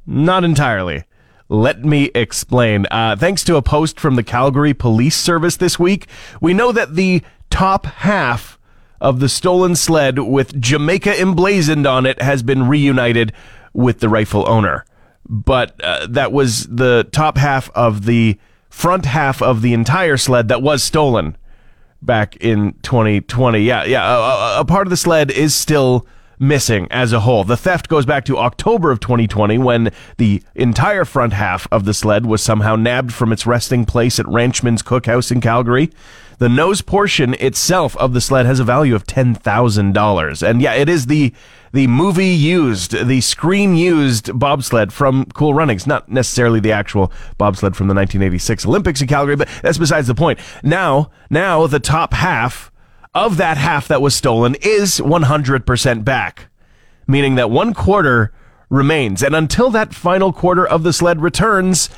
Not 0.06 0.43
entirely. 0.43 1.06
Let 1.47 1.86
me 1.86 2.12
explain. 2.13 2.88
Uh, 2.91 3.15
thanks 3.15 3.45
to 3.45 3.56
a 3.56 3.62
post 3.62 4.02
from 4.02 4.17
the 4.17 4.23
Calgary 4.23 4.73
Police 4.73 5.15
Service 5.15 5.56
this 5.56 5.80
week, 5.80 6.08
we 6.41 6.54
know 6.54 6.73
that 6.73 6.95
the 6.95 7.21
top 7.50 7.86
half 7.86 8.60
of 9.00 9.21
the 9.21 9.30
stolen 9.30 9.78
sled 9.78 10.19
with 10.19 10.60
Jamaica 10.60 11.17
emblazoned 11.21 11.88
on 11.88 12.06
it 12.06 12.21
has 12.21 12.43
been 12.43 12.67
reunited 12.67 13.32
with 13.71 14.02
the 14.02 14.10
rightful 14.10 14.45
owner. 14.45 14.84
But 15.29 15.79
uh, 15.83 16.07
that 16.09 16.31
was 16.31 16.67
the 16.67 17.07
top 17.11 17.37
half 17.37 17.69
of 17.71 18.05
the 18.05 18.37
front 18.69 19.05
half 19.05 19.41
of 19.41 19.61
the 19.61 19.73
entire 19.73 20.17
sled 20.17 20.47
that 20.47 20.61
was 20.61 20.83
stolen 20.83 21.35
back 22.01 22.35
in 22.37 22.73
2020. 22.83 23.59
Yeah, 23.59 23.83
yeah. 23.85 24.57
A, 24.57 24.61
a, 24.61 24.65
part 24.65 24.87
of 24.87 24.91
the 24.91 24.97
sled 24.97 25.31
is 25.31 25.55
still 25.55 26.05
missing 26.39 26.87
as 26.91 27.13
a 27.13 27.21
whole. 27.21 27.43
The 27.43 27.57
theft 27.57 27.89
goes 27.89 28.05
back 28.05 28.25
to 28.25 28.37
October 28.37 28.91
of 28.91 28.99
2020 28.99 29.57
when 29.57 29.91
the 30.17 30.43
entire 30.55 31.05
front 31.05 31.33
half 31.33 31.67
of 31.71 31.85
the 31.85 31.93
sled 31.93 32.25
was 32.25 32.43
somehow 32.43 32.75
nabbed 32.75 33.13
from 33.13 33.33
its 33.33 33.47
resting 33.47 33.85
place 33.85 34.19
at 34.19 34.27
Ranchman's 34.27 34.83
Cookhouse 34.83 35.31
in 35.31 35.41
Calgary. 35.41 35.91
The 36.39 36.50
nose 36.50 36.82
portion 36.82 37.34
itself 37.36 37.97
of 37.97 38.13
the 38.13 38.21
sled 38.21 38.45
has 38.45 38.60
a 38.60 38.63
value 38.63 38.93
of 38.93 39.06
$10,000. 39.08 40.47
And 40.47 40.62
yeah, 40.62 40.73
it 40.73 40.88
is 40.88 41.08
the 41.08 41.34
the 41.73 41.88
movie 41.88 42.28
used, 42.28 42.91
the 42.91 43.19
screen 43.21 43.76
used 43.76 44.38
bobsled 44.39 44.93
from 44.93 45.26
Cool 45.26 45.54
Runnings, 45.54 45.86
not 45.86 46.10
necessarily 46.10 46.60
the 46.62 46.71
actual 46.71 47.12
bobsled 47.38 47.76
from 47.76 47.88
the 47.88 47.93
1986 47.93 48.65
Olympics 48.65 49.02
in 49.02 49.08
Calgary, 49.08 49.36
but 49.36 49.50
that's 49.62 49.78
besides 49.78 50.08
the 50.08 50.15
point. 50.15 50.39
Now, 50.63 51.12
now 51.30 51.67
the 51.67 51.80
top 51.80 52.13
half 52.13 52.71
of 53.13 53.38
that 53.38 53.58
half 53.58 53.88
that 53.89 54.02
was 54.02 54.15
stolen 54.15 54.56
is 54.62 55.00
100% 55.00 56.06
back, 56.06 56.50
meaning 57.06 57.36
that 57.36 57.52
one 57.52 57.73
quarter 57.73 58.32
remains. 58.69 59.21
And 59.21 59.36
until 59.36 59.69
that 59.71 59.93
final 59.93 60.32
quarter 60.32 60.65
of 60.65 60.84
the 60.84 60.93
sled 60.93 61.21
returns, 61.21 61.89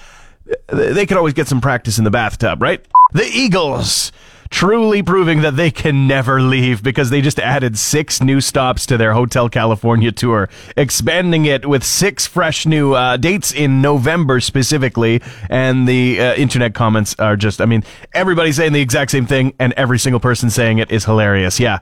they 0.67 1.05
could 1.05 1.17
always 1.17 1.33
get 1.33 1.47
some 1.47 1.61
practice 1.61 1.97
in 1.97 2.05
the 2.05 2.11
bathtub, 2.11 2.61
right? 2.61 2.85
The 3.11 3.25
Eagles 3.25 4.11
truly 4.51 5.03
proving 5.03 5.41
that 5.41 5.55
they 5.55 5.71
can 5.71 6.07
never 6.07 6.41
leave 6.41 6.81
because 6.83 7.09
they 7.09 7.21
just 7.21 7.39
added 7.39 7.77
six 7.77 8.21
new 8.21 8.41
stops 8.41 8.85
to 8.87 8.97
their 8.97 9.13
Hotel 9.13 9.47
California 9.49 10.11
tour, 10.11 10.49
expanding 10.75 11.45
it 11.45 11.67
with 11.67 11.83
six 11.83 12.25
fresh 12.25 12.65
new 12.65 12.93
uh, 12.93 13.17
dates 13.17 13.51
in 13.51 13.81
November 13.81 14.39
specifically. 14.39 15.21
And 15.49 15.87
the 15.87 16.19
uh, 16.19 16.33
internet 16.35 16.73
comments 16.73 17.15
are 17.19 17.35
just, 17.35 17.61
I 17.61 17.65
mean, 17.65 17.83
everybody's 18.13 18.57
saying 18.57 18.73
the 18.73 18.81
exact 18.81 19.11
same 19.11 19.25
thing, 19.25 19.53
and 19.59 19.73
every 19.73 19.99
single 19.99 20.19
person 20.19 20.49
saying 20.49 20.79
it 20.79 20.91
is 20.91 21.05
hilarious. 21.05 21.59
Yeah 21.59 21.79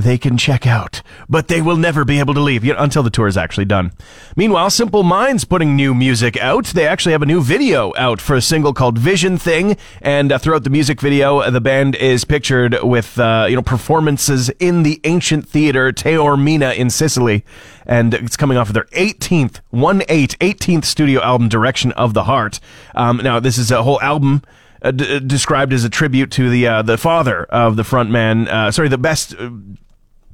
they 0.00 0.18
can 0.18 0.36
check 0.36 0.66
out, 0.66 1.02
but 1.28 1.48
they 1.48 1.60
will 1.60 1.76
never 1.76 2.04
be 2.04 2.18
able 2.18 2.34
to 2.34 2.40
leave 2.40 2.64
until 2.64 3.02
the 3.02 3.10
tour 3.10 3.26
is 3.26 3.36
actually 3.36 3.64
done. 3.64 3.92
Meanwhile, 4.36 4.70
Simple 4.70 5.02
Minds 5.02 5.44
putting 5.44 5.76
new 5.76 5.94
music 5.94 6.36
out. 6.36 6.66
They 6.66 6.86
actually 6.86 7.12
have 7.12 7.22
a 7.22 7.26
new 7.26 7.42
video 7.42 7.92
out 7.96 8.20
for 8.20 8.34
a 8.36 8.42
single 8.42 8.72
called 8.72 8.98
Vision 8.98 9.38
Thing, 9.38 9.76
and 10.00 10.32
uh, 10.32 10.38
throughout 10.38 10.64
the 10.64 10.70
music 10.70 11.00
video, 11.00 11.38
uh, 11.38 11.50
the 11.50 11.60
band 11.60 11.94
is 11.96 12.24
pictured 12.24 12.76
with 12.82 13.18
uh, 13.18 13.46
you 13.48 13.56
know 13.56 13.62
performances 13.62 14.50
in 14.58 14.82
the 14.82 15.00
ancient 15.04 15.48
theater 15.48 15.92
Taormina 15.92 16.76
in 16.76 16.90
Sicily, 16.90 17.44
and 17.86 18.14
it's 18.14 18.36
coming 18.36 18.56
off 18.56 18.68
of 18.68 18.74
their 18.74 18.84
18th 18.86 19.60
one 19.70 20.02
eight 20.08 20.36
18th 20.40 20.84
studio 20.84 21.20
album, 21.22 21.48
Direction 21.48 21.92
of 21.92 22.14
the 22.14 22.24
Heart. 22.24 22.60
Um, 22.94 23.18
now, 23.18 23.40
this 23.40 23.58
is 23.58 23.70
a 23.70 23.82
whole 23.82 24.00
album 24.00 24.42
uh, 24.82 24.90
d- 24.90 25.16
uh, 25.16 25.18
described 25.18 25.72
as 25.72 25.84
a 25.84 25.90
tribute 25.90 26.30
to 26.32 26.50
the 26.50 26.66
uh, 26.66 26.82
the 26.82 26.98
father 26.98 27.44
of 27.44 27.76
the 27.76 27.82
frontman. 27.82 28.46
Uh, 28.48 28.70
sorry, 28.70 28.88
the 28.88 28.98
best 28.98 29.34
uh, 29.34 29.50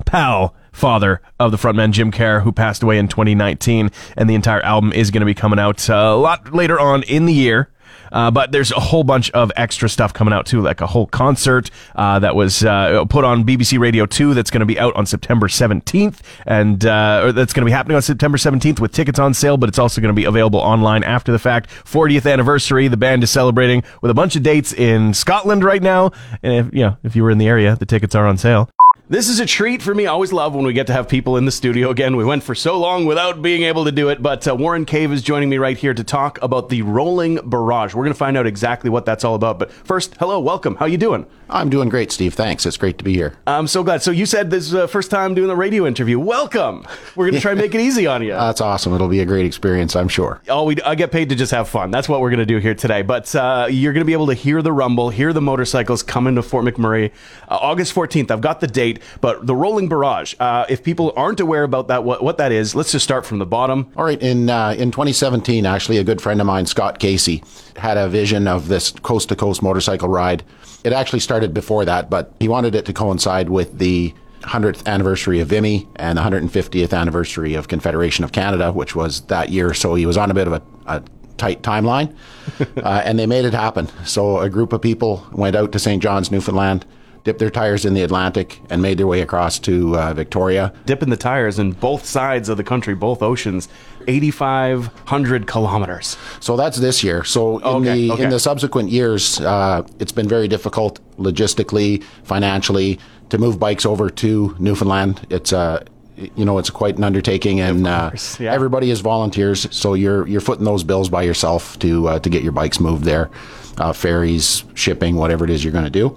pal 0.05 0.55
father 0.73 1.21
of 1.39 1.51
the 1.51 1.57
frontman 1.57 1.93
Jim 1.93 2.11
Kerr, 2.11 2.41
who 2.41 2.53
passed 2.53 2.83
away 2.83 2.99
in 2.99 3.09
2019, 3.09 3.91
and 4.17 4.29
the 4.29 4.35
entire 4.35 4.63
album 4.63 4.93
is 4.93 5.11
going 5.11 5.21
to 5.21 5.27
be 5.27 5.35
coming 5.35 5.59
out 5.59 5.89
uh, 5.89 5.95
a 5.95 6.17
lot 6.17 6.53
later 6.53 6.79
on 6.79 7.03
in 7.05 7.27
the 7.27 7.33
year. 7.33 7.71
Uh, 8.13 8.31
but 8.31 8.53
there's 8.53 8.71
a 8.71 8.79
whole 8.79 9.03
bunch 9.03 9.31
of 9.33 9.51
extra 9.57 9.89
stuff 9.89 10.15
coming 10.15 10.33
out 10.33 10.47
too, 10.47 10.61
like 10.61 10.81
a 10.81 10.87
whole 10.87 11.07
concert 11.07 11.69
uh, 11.97 12.19
that 12.21 12.37
was 12.37 12.65
uh, 12.65 13.05
put 13.07 13.25
on 13.25 13.45
BBC 13.45 13.79
Radio 13.79 14.07
2 14.07 14.35
that's 14.35 14.51
going 14.51 14.61
to 14.61 14.67
be 14.67 14.79
out 14.79 14.95
on 14.95 15.05
September 15.05 15.49
17th, 15.49 16.21
and 16.47 16.87
uh, 16.87 17.33
that's 17.33 17.53
going 17.53 17.63
to 17.63 17.67
be 17.67 17.73
happening 17.73 17.97
on 17.97 18.03
September 18.03 18.39
17th 18.39 18.79
with 18.79 18.93
tickets 18.93 19.19
on 19.19 19.35
sale, 19.35 19.57
but 19.57 19.69
it's 19.69 19.81
also 19.81 20.01
going 20.01 20.15
to 20.15 20.19
be 20.19 20.25
available 20.25 20.61
online 20.61 21.03
after 21.03 21.33
the 21.33 21.41
fact. 21.41 21.69
40th 21.71 22.31
anniversary, 22.31 22.87
the 22.87 22.97
band 22.97 23.25
is 23.25 23.31
celebrating 23.31 23.83
with 24.01 24.13
a 24.13 24.15
bunch 24.15 24.37
of 24.37 24.45
dates 24.45 24.73
in 24.73 25.13
Scotland 25.13 25.65
right 25.65 25.83
now, 25.83 26.13
and 26.43 26.67
if, 26.67 26.73
you 26.73 26.83
know, 26.83 26.97
if 27.03 27.17
you 27.17 27.25
were 27.25 27.33
in 27.33 27.39
the 27.39 27.49
area, 27.49 27.75
the 27.75 27.87
tickets 27.87 28.15
are 28.15 28.27
on 28.27 28.39
sale. 28.39 28.71
This 29.07 29.29
is 29.29 29.39
a 29.39 29.45
treat 29.45 29.83
for 29.83 29.95
me. 29.95 30.07
I 30.07 30.13
always 30.13 30.33
love 30.33 30.55
when 30.55 30.65
we 30.65 30.73
get 30.73 30.87
to 30.87 30.95
have 30.95 31.11
people 31.11 31.37
in 31.37 31.45
the 31.45 31.53
studio 31.53 31.91
again. 31.91 32.17
We 32.17 32.25
went 32.25 32.43
for 32.43 32.55
so 32.55 32.79
long 32.79 33.05
without 33.05 33.43
being 33.43 33.65
able 33.65 33.85
to 33.85 33.93
do 33.93 34.09
it, 34.09 34.23
but 34.23 34.49
uh, 34.49 34.57
Warren 34.57 34.87
Cave 34.87 35.13
is 35.13 35.21
joining 35.21 35.51
me 35.51 35.59
right 35.59 35.77
here 35.77 35.93
to 35.93 36.03
talk 36.03 36.41
about 36.41 36.71
the 36.71 36.81
Rolling 36.81 37.39
Barrage. 37.45 37.95
We're 37.95 38.05
going 38.05 38.15
to 38.15 38.19
find 38.19 38.35
out 38.35 38.47
exactly 38.47 38.89
what 38.89 39.05
that's 39.05 39.23
all 39.23 39.35
about. 39.35 39.59
But 39.59 39.71
first, 39.71 40.17
hello, 40.17 40.41
welcome. 40.41 40.77
How 40.77 40.87
you 40.87 40.97
doing? 40.97 41.27
I'm 41.51 41.69
doing 41.69 41.91
great, 41.91 42.13
Steve. 42.13 42.33
Thanks. 42.33 42.65
It's 42.65 42.79
great 42.79 42.97
to 42.97 43.05
be 43.05 43.13
here. 43.13 43.35
I'm 43.47 43.67
so 43.67 43.83
glad. 43.83 44.03
So 44.03 44.11
you 44.11 44.25
said 44.25 44.49
this 44.49 44.65
is 44.65 44.71
the 44.71 44.89
first 44.89 45.11
time 45.11 45.35
doing 45.35 45.51
a 45.51 45.55
radio 45.55 45.87
interview. 45.87 46.19
Welcome. 46.19 46.87
We're 47.15 47.27
going 47.27 47.35
to 47.35 47.41
try 47.41 47.51
and 47.51 47.61
make 47.61 47.75
it 47.75 47.83
easy 47.83 48.07
on 48.07 48.23
you. 48.23 48.31
That's 48.33 48.63
awesome. 48.63 48.95
It'll 48.95 49.09
be 49.09 49.21
a 49.21 49.27
great 49.27 49.45
experience, 49.45 49.95
I'm 49.95 50.09
sure. 50.09 50.41
Oh, 50.49 50.65
we 50.65 50.81
I 50.81 50.95
get 50.95 51.13
paid 51.13 51.29
to 51.29 51.35
just 51.35 51.53
have 51.53 51.69
fun. 51.69 51.91
That's 51.91 52.09
what 52.09 52.23
we're 52.23 52.31
going 52.31 52.39
to 52.39 52.47
do 52.47 52.57
here 52.57 52.75
today. 52.75 53.03
But 53.03 53.35
uh, 53.35 53.67
you're 53.71 53.93
going 53.93 54.01
to 54.01 54.07
be 54.07 54.15
able 54.15 54.29
to 54.29 54.35
hear 54.35 54.63
the 54.63 54.73
rumble, 54.73 55.11
hear 55.11 55.35
the 55.35 55.43
motorcycles 55.43 56.03
coming 56.03 56.37
to 56.37 56.43
Fort 56.43 56.65
McMurray, 56.65 57.13
uh, 57.49 57.59
August 57.61 57.95
14th. 57.95 58.31
I've 58.31 58.41
got 58.41 58.61
the 58.61 58.67
date, 58.67 58.94
but 59.21 59.47
the 59.47 59.55
Rolling 59.55 59.75
rolling 59.75 59.89
barrage. 59.89 60.35
Uh, 60.39 60.65
if 60.69 60.83
people 60.83 61.13
aren't 61.17 61.41
aware 61.41 61.65
about 61.65 61.89
that, 61.89 62.05
what, 62.05 62.23
what 62.23 62.39
that 62.39 62.53
is, 62.53 62.75
let's 62.75 62.93
just 62.93 63.05
start 63.05 63.27
from 63.27 63.39
the 63.39 63.47
bottom. 63.47 63.91
All 63.97 64.05
right. 64.05 64.21
In 64.23 64.49
uh, 64.49 64.75
in 64.79 64.91
2017, 64.91 65.67
actually, 65.67 65.99
a 65.99 66.05
good 66.05 66.21
friend 66.21 66.41
of 66.41 66.47
mine, 66.47 66.67
Scott 66.67 66.99
Casey, 66.99 67.43
had 67.77 67.97
a 67.97 68.09
vision 68.09 68.47
of 68.47 68.69
this 68.69 68.91
coast 68.91 69.29
to 69.31 69.37
coast 69.37 69.63
motorcycle 69.63 70.09
ride. 70.09 70.43
It 70.85 70.93
actually 70.93 71.21
started 71.21 71.53
before 71.55 71.85
that, 71.85 72.11
but 72.11 72.35
he 72.39 72.49
wanted 72.49 72.75
it 72.75 72.85
to 72.87 72.93
coincide 72.93 73.49
with 73.49 73.79
the 73.79 74.15
100th 74.43 74.87
anniversary 74.87 75.41
of 75.41 75.49
Vimy 75.49 75.89
and 75.97 76.19
the 76.19 76.23
150th 76.23 76.93
anniversary 76.93 77.55
of 77.55 77.69
Confederation 77.69 78.25
of 78.25 78.33
Canada, 78.33 78.71
which 78.71 78.95
was 78.95 79.23
that 79.23 79.49
year. 79.49 79.73
So 79.75 79.95
he 79.95 80.07
was 80.07 80.17
on 80.17 80.31
a 80.31 80.35
bit 80.35 80.47
of 80.47 80.53
a, 80.53 80.63
a 80.87 81.03
tight 81.39 81.63
timeline, 81.63 82.15
uh, 82.77 83.03
and 83.05 83.19
they 83.19 83.27
made 83.27 83.45
it 83.45 83.55
happen. 83.55 83.89
So 84.05 84.39
a 84.39 84.51
group 84.51 84.73
of 84.73 84.83
people 84.83 85.27
went 85.33 85.57
out 85.57 85.73
to 85.73 85.79
St. 85.79 86.03
John's, 86.03 86.31
Newfoundland 86.31 86.85
dipped 87.25 87.39
their 87.39 87.51
tires 87.51 87.85
in 87.87 87.95
the 87.95 88.03
Atlantic, 88.03 88.61
and 88.69 88.83
made 88.83 88.99
their 88.99 89.07
way 89.07 89.23
across 89.23 89.59
to 89.59 89.97
uh, 89.97 90.15
Victoria. 90.15 90.73
Dipping 90.85 91.09
the 91.09 91.17
tires 91.17 91.59
in 91.59 91.73
both 91.73 92.05
sides 92.05 92.51
of 92.51 92.59
the 92.59 92.65
country, 92.65 92.95
both 92.95 93.23
oceans, 93.23 93.67
8,500 94.07 95.47
kilometers. 95.47 96.19
So 96.41 96.57
that's 96.57 96.77
this 96.77 97.03
year. 97.03 97.25
So 97.25 97.59
in 97.59 97.65
okay, 97.65 97.95
the 97.95 98.13
okay. 98.13 98.25
in 98.25 98.31
the 98.31 98.39
subsequent 98.39 98.91
years, 98.91 99.41
uh, 99.41 99.87
it's 99.99 100.13
been 100.13 100.29
very 100.29 100.49
difficult 100.49 101.01
logistically, 101.17 102.03
financially, 102.25 102.99
to 103.31 103.39
move 103.39 103.59
bikes 103.59 103.87
over 103.87 104.11
to 104.11 104.55
Newfoundland. 104.59 105.27
It's 105.31 105.53
a 105.53 105.59
uh, 105.59 105.85
you 106.17 106.45
know, 106.45 106.59
it's 106.59 106.71
quite 106.71 106.97
an 106.97 107.03
undertaking, 107.03 107.59
and 107.59 107.89
uh, 107.89 108.13
yeah. 108.39 108.53
everybody 108.53 108.91
is 108.93 109.01
volunteers. 109.01 109.67
So 109.77 109.95
you're 109.95 110.29
you're 110.29 110.41
footing 110.41 110.65
those 110.65 110.85
bills 110.85 111.09
by 111.09 111.23
yourself 111.23 111.77
to 111.81 112.07
uh, 112.07 112.19
to 112.21 112.31
get 112.31 112.45
your 112.45 112.53
bikes 112.53 112.79
moved 112.79 113.03
there, 113.03 113.31
uh, 113.79 113.93
ferries, 113.93 114.63
shipping, 114.75 115.17
whatever 115.17 115.45
it 115.45 115.51
is 115.51 115.65
you're 115.65 115.73
going 115.73 115.85
to 115.85 115.91
do 115.91 116.17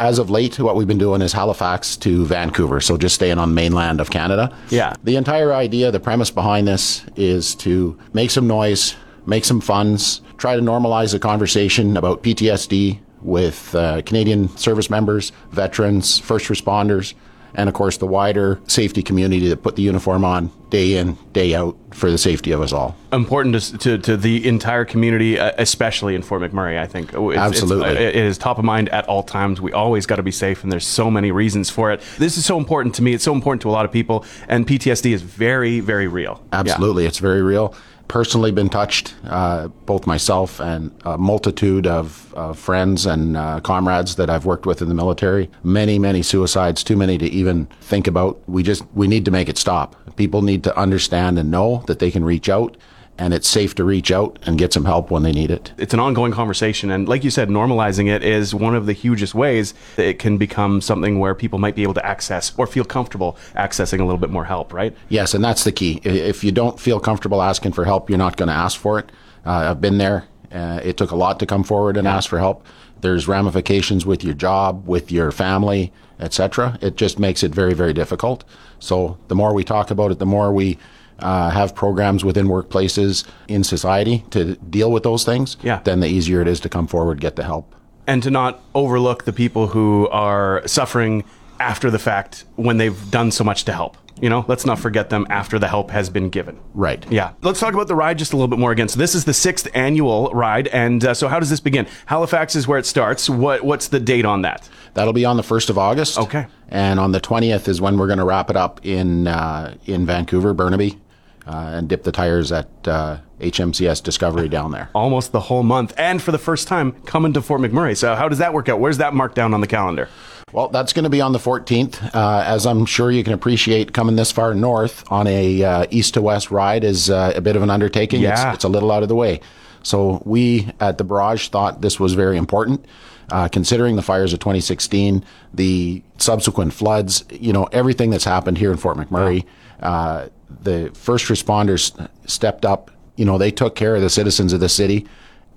as 0.00 0.18
of 0.18 0.30
late, 0.30 0.58
what 0.58 0.76
we've 0.76 0.88
been 0.88 0.98
doing 0.98 1.20
is 1.20 1.34
Halifax 1.34 1.94
to 1.98 2.24
Vancouver, 2.24 2.80
so 2.80 2.96
just 2.96 3.14
staying 3.14 3.38
on 3.38 3.52
mainland 3.52 4.00
of 4.00 4.10
Canada. 4.10 4.50
Yeah. 4.70 4.94
The 5.04 5.16
entire 5.16 5.52
idea, 5.52 5.90
the 5.90 6.00
premise 6.00 6.30
behind 6.30 6.66
this 6.66 7.04
is 7.16 7.54
to 7.56 7.98
make 8.14 8.30
some 8.30 8.46
noise, 8.46 8.96
make 9.26 9.44
some 9.44 9.60
funds, 9.60 10.22
try 10.38 10.56
to 10.56 10.62
normalize 10.62 11.12
the 11.12 11.18
conversation 11.18 11.98
about 11.98 12.22
PTSD 12.22 12.98
with 13.20 13.74
uh, 13.74 14.00
Canadian 14.06 14.48
service 14.56 14.88
members, 14.88 15.32
veterans, 15.50 16.18
first 16.18 16.46
responders, 16.46 17.12
and 17.54 17.68
of 17.68 17.74
course 17.74 17.96
the 17.98 18.06
wider 18.06 18.60
safety 18.66 19.02
community 19.02 19.48
that 19.48 19.62
put 19.62 19.76
the 19.76 19.82
uniform 19.82 20.24
on 20.24 20.50
day 20.70 20.96
in, 20.96 21.18
day 21.32 21.54
out 21.54 21.76
for 21.90 22.10
the 22.10 22.18
safety 22.18 22.52
of 22.52 22.60
us 22.60 22.72
all. 22.72 22.96
Important 23.12 23.60
to, 23.60 23.78
to, 23.78 23.98
to 23.98 24.16
the 24.16 24.46
entire 24.46 24.84
community, 24.84 25.38
uh, 25.38 25.52
especially 25.58 26.14
in 26.14 26.22
Fort 26.22 26.40
McMurray, 26.42 26.78
I 26.78 26.86
think. 26.86 27.12
It's, 27.12 27.36
Absolutely. 27.36 27.90
It's, 27.90 28.16
it 28.16 28.16
is 28.16 28.38
top 28.38 28.58
of 28.58 28.64
mind 28.64 28.88
at 28.90 29.06
all 29.08 29.22
times. 29.22 29.60
We 29.60 29.72
always 29.72 30.06
got 30.06 30.16
to 30.16 30.22
be 30.22 30.30
safe, 30.30 30.62
and 30.62 30.70
there's 30.70 30.86
so 30.86 31.10
many 31.10 31.32
reasons 31.32 31.68
for 31.68 31.90
it. 31.90 32.00
This 32.18 32.38
is 32.38 32.46
so 32.46 32.56
important 32.56 32.94
to 32.96 33.02
me. 33.02 33.12
It's 33.12 33.24
so 33.24 33.34
important 33.34 33.62
to 33.62 33.68
a 33.68 33.72
lot 33.72 33.84
of 33.84 33.92
people, 33.92 34.24
and 34.48 34.66
PTSD 34.66 35.12
is 35.12 35.22
very, 35.22 35.80
very 35.80 36.06
real. 36.06 36.42
Absolutely. 36.52 37.02
Yeah. 37.02 37.08
It's 37.08 37.18
very 37.18 37.42
real 37.42 37.74
personally 38.10 38.50
been 38.50 38.68
touched, 38.68 39.14
uh, 39.26 39.68
both 39.86 40.04
myself 40.04 40.60
and 40.60 40.90
a 41.04 41.16
multitude 41.16 41.86
of 41.86 42.34
uh, 42.36 42.52
friends 42.52 43.06
and 43.06 43.36
uh, 43.36 43.60
comrades 43.60 44.16
that 44.16 44.28
I've 44.28 44.44
worked 44.44 44.66
with 44.66 44.82
in 44.82 44.88
the 44.88 44.94
military. 44.94 45.48
Many, 45.62 45.96
many 45.96 46.20
suicides, 46.22 46.82
too 46.82 46.96
many 46.96 47.18
to 47.18 47.26
even 47.26 47.66
think 47.80 48.08
about. 48.08 48.42
We 48.48 48.64
just, 48.64 48.82
we 48.94 49.06
need 49.06 49.24
to 49.26 49.30
make 49.30 49.48
it 49.48 49.56
stop. 49.56 49.94
People 50.16 50.42
need 50.42 50.64
to 50.64 50.76
understand 50.76 51.38
and 51.38 51.52
know 51.52 51.84
that 51.86 52.00
they 52.00 52.10
can 52.10 52.24
reach 52.24 52.48
out 52.48 52.76
and 53.20 53.34
it's 53.34 53.48
safe 53.48 53.74
to 53.74 53.84
reach 53.84 54.10
out 54.10 54.38
and 54.46 54.56
get 54.58 54.72
some 54.72 54.86
help 54.86 55.10
when 55.10 55.22
they 55.22 55.30
need 55.30 55.50
it. 55.50 55.72
It's 55.76 55.92
an 55.92 56.00
ongoing 56.00 56.32
conversation. 56.32 56.90
And 56.90 57.06
like 57.06 57.22
you 57.22 57.28
said, 57.30 57.50
normalizing 57.50 58.08
it 58.08 58.24
is 58.24 58.54
one 58.54 58.74
of 58.74 58.86
the 58.86 58.94
hugest 58.94 59.34
ways 59.34 59.74
that 59.96 60.06
it 60.06 60.18
can 60.18 60.38
become 60.38 60.80
something 60.80 61.18
where 61.18 61.34
people 61.34 61.58
might 61.58 61.76
be 61.76 61.82
able 61.82 61.94
to 61.94 62.06
access 62.06 62.52
or 62.56 62.66
feel 62.66 62.84
comfortable 62.84 63.36
accessing 63.54 64.00
a 64.00 64.04
little 64.04 64.18
bit 64.18 64.30
more 64.30 64.46
help, 64.46 64.72
right? 64.72 64.96
Yes, 65.10 65.34
and 65.34 65.44
that's 65.44 65.64
the 65.64 65.72
key. 65.72 66.00
If 66.02 66.42
you 66.42 66.50
don't 66.50 66.80
feel 66.80 66.98
comfortable 66.98 67.42
asking 67.42 67.72
for 67.72 67.84
help, 67.84 68.08
you're 68.08 68.18
not 68.18 68.38
going 68.38 68.48
to 68.48 68.54
ask 68.54 68.80
for 68.80 68.98
it. 68.98 69.12
Uh, 69.44 69.70
I've 69.70 69.80
been 69.80 69.98
there 69.98 70.24
Uh, 70.52 70.80
it 70.82 70.96
took 70.96 71.12
a 71.12 71.16
lot 71.16 71.38
to 71.38 71.46
come 71.46 71.62
forward 71.62 71.96
and 71.96 72.08
ask 72.08 72.28
for 72.28 72.38
help. 72.40 72.64
There's 73.02 73.28
ramifications 73.28 74.04
with 74.04 74.24
your 74.24 74.34
job, 74.34 74.88
with 74.88 75.12
your 75.12 75.30
family, 75.30 75.92
etc. 76.18 76.76
It 76.80 76.96
just 76.96 77.18
makes 77.20 77.42
it 77.42 77.54
very, 77.54 77.72
very 77.72 77.92
difficult. 77.92 78.44
So 78.80 79.16
the 79.28 79.36
more 79.36 79.54
we 79.54 79.62
talk 79.62 79.90
about 79.92 80.10
it, 80.10 80.18
the 80.18 80.26
more 80.26 80.52
we 80.52 80.76
uh, 81.20 81.50
have 81.50 81.74
programs 81.74 82.24
within 82.24 82.46
workplaces 82.48 83.24
in 83.48 83.64
society 83.64 84.24
to 84.30 84.56
deal 84.56 84.90
with 84.90 85.02
those 85.02 85.24
things, 85.24 85.56
Yeah. 85.62 85.80
then 85.84 86.00
the 86.00 86.08
easier 86.08 86.40
it 86.40 86.48
is 86.48 86.60
to 86.60 86.68
come 86.68 86.86
forward, 86.86 87.20
get 87.20 87.36
the 87.36 87.44
help. 87.44 87.74
and 88.06 88.22
to 88.24 88.30
not 88.30 88.60
overlook 88.74 89.24
the 89.24 89.32
people 89.32 89.68
who 89.68 90.08
are 90.10 90.62
suffering 90.66 91.22
after 91.60 91.90
the 91.90 91.98
fact 91.98 92.44
when 92.56 92.76
they've 92.78 93.10
done 93.10 93.30
so 93.30 93.44
much 93.44 93.64
to 93.64 93.72
help. 93.72 93.96
You 94.20 94.28
know, 94.28 94.44
let's 94.48 94.66
not 94.66 94.78
forget 94.80 95.08
them 95.10 95.26
after 95.30 95.58
the 95.58 95.68
help 95.68 95.90
has 95.92 96.10
been 96.10 96.28
given. 96.28 96.58
Right. 96.74 97.06
Yeah. 97.10 97.30
Let's 97.42 97.60
talk 97.60 97.72
about 97.72 97.86
the 97.88 97.94
ride 97.94 98.18
just 98.18 98.32
a 98.32 98.36
little 98.36 98.48
bit 98.48 98.58
more 98.58 98.72
again. 98.72 98.88
So 98.88 98.98
this 98.98 99.14
is 99.14 99.24
the 99.24 99.32
sixth 99.32 99.68
annual 99.74 100.30
ride, 100.34 100.66
and 100.68 101.02
uh, 101.04 101.14
so 101.14 101.28
how 101.28 101.38
does 101.38 101.48
this 101.50 101.60
begin? 101.60 101.86
Halifax 102.06 102.54
is 102.56 102.66
where 102.66 102.78
it 102.78 102.84
starts. 102.86 103.30
What 103.30 103.64
What's 103.64 103.88
the 103.88 104.00
date 104.00 104.24
on 104.26 104.42
that? 104.42 104.68
That'll 104.94 105.12
be 105.14 105.24
on 105.24 105.36
the 105.36 105.42
1st 105.44 105.70
of 105.70 105.78
August. 105.78 106.18
Okay. 106.18 106.46
And 106.68 106.98
on 107.00 107.12
the 107.12 107.20
20th 107.20 107.68
is 107.68 107.80
when 107.80 107.96
we're 107.96 108.08
going 108.08 108.18
to 108.18 108.24
wrap 108.24 108.50
it 108.50 108.56
up 108.56 108.84
in 108.84 109.26
uh, 109.28 109.74
in 109.86 110.04
Vancouver, 110.04 110.52
Burnaby, 110.52 110.98
uh, 111.46 111.72
and 111.74 111.88
dip 111.88 112.02
the 112.02 112.12
tires 112.12 112.52
at 112.52 112.68
uh, 112.86 113.18
HMCS 113.40 114.02
Discovery 114.02 114.48
down 114.48 114.72
there. 114.72 114.90
Almost 114.94 115.32
the 115.32 115.40
whole 115.40 115.62
month, 115.62 115.94
and 115.96 116.22
for 116.22 116.32
the 116.32 116.38
first 116.38 116.68
time 116.68 116.92
coming 117.02 117.32
to 117.32 117.42
Fort 117.42 117.60
McMurray. 117.60 117.96
So 117.96 118.14
how 118.14 118.28
does 118.28 118.38
that 118.38 118.52
work 118.54 118.68
out? 118.68 118.80
Where's 118.80 118.98
that 118.98 119.14
marked 119.14 119.34
down 119.34 119.54
on 119.54 119.60
the 119.60 119.66
calendar? 119.66 120.08
Well, 120.52 120.68
that's 120.68 120.92
going 120.92 121.04
to 121.04 121.10
be 121.10 121.20
on 121.20 121.32
the 121.32 121.38
14th. 121.38 122.14
Uh, 122.14 122.42
as 122.44 122.66
I'm 122.66 122.84
sure 122.84 123.10
you 123.10 123.22
can 123.22 123.32
appreciate, 123.32 123.92
coming 123.92 124.16
this 124.16 124.32
far 124.32 124.52
north 124.54 125.04
on 125.10 125.26
a 125.28 125.62
uh, 125.62 125.86
east 125.90 126.14
to 126.14 126.22
west 126.22 126.50
ride 126.50 126.82
is 126.82 127.08
uh, 127.08 127.32
a 127.36 127.40
bit 127.40 127.54
of 127.54 127.62
an 127.62 127.70
undertaking. 127.70 128.20
Yeah. 128.20 128.48
It's, 128.48 128.56
it's 128.56 128.64
a 128.64 128.68
little 128.68 128.90
out 128.90 129.02
of 129.02 129.08
the 129.08 129.14
way. 129.14 129.40
So 129.82 130.22
we 130.24 130.68
at 130.80 130.98
the 130.98 131.04
barrage 131.04 131.48
thought 131.48 131.80
this 131.80 132.00
was 132.00 132.14
very 132.14 132.36
important. 132.36 132.84
Uh, 133.30 133.48
considering 133.48 133.96
the 133.96 134.02
fires 134.02 134.32
of 134.32 134.40
2016, 134.40 135.24
the 135.54 136.02
subsequent 136.18 136.72
floods, 136.72 137.24
you 137.30 137.52
know, 137.52 137.64
everything 137.72 138.10
that's 138.10 138.24
happened 138.24 138.58
here 138.58 138.72
in 138.72 138.76
Fort 138.76 138.96
McMurray, 138.96 139.44
uh, 139.80 140.28
the 140.62 140.90
first 140.94 141.26
responders 141.26 142.08
stepped 142.26 142.64
up. 142.64 142.90
You 143.16 143.24
know, 143.24 143.38
they 143.38 143.50
took 143.50 143.76
care 143.76 143.94
of 143.94 144.02
the 144.02 144.10
citizens 144.10 144.52
of 144.52 144.60
the 144.60 144.68
city 144.68 145.06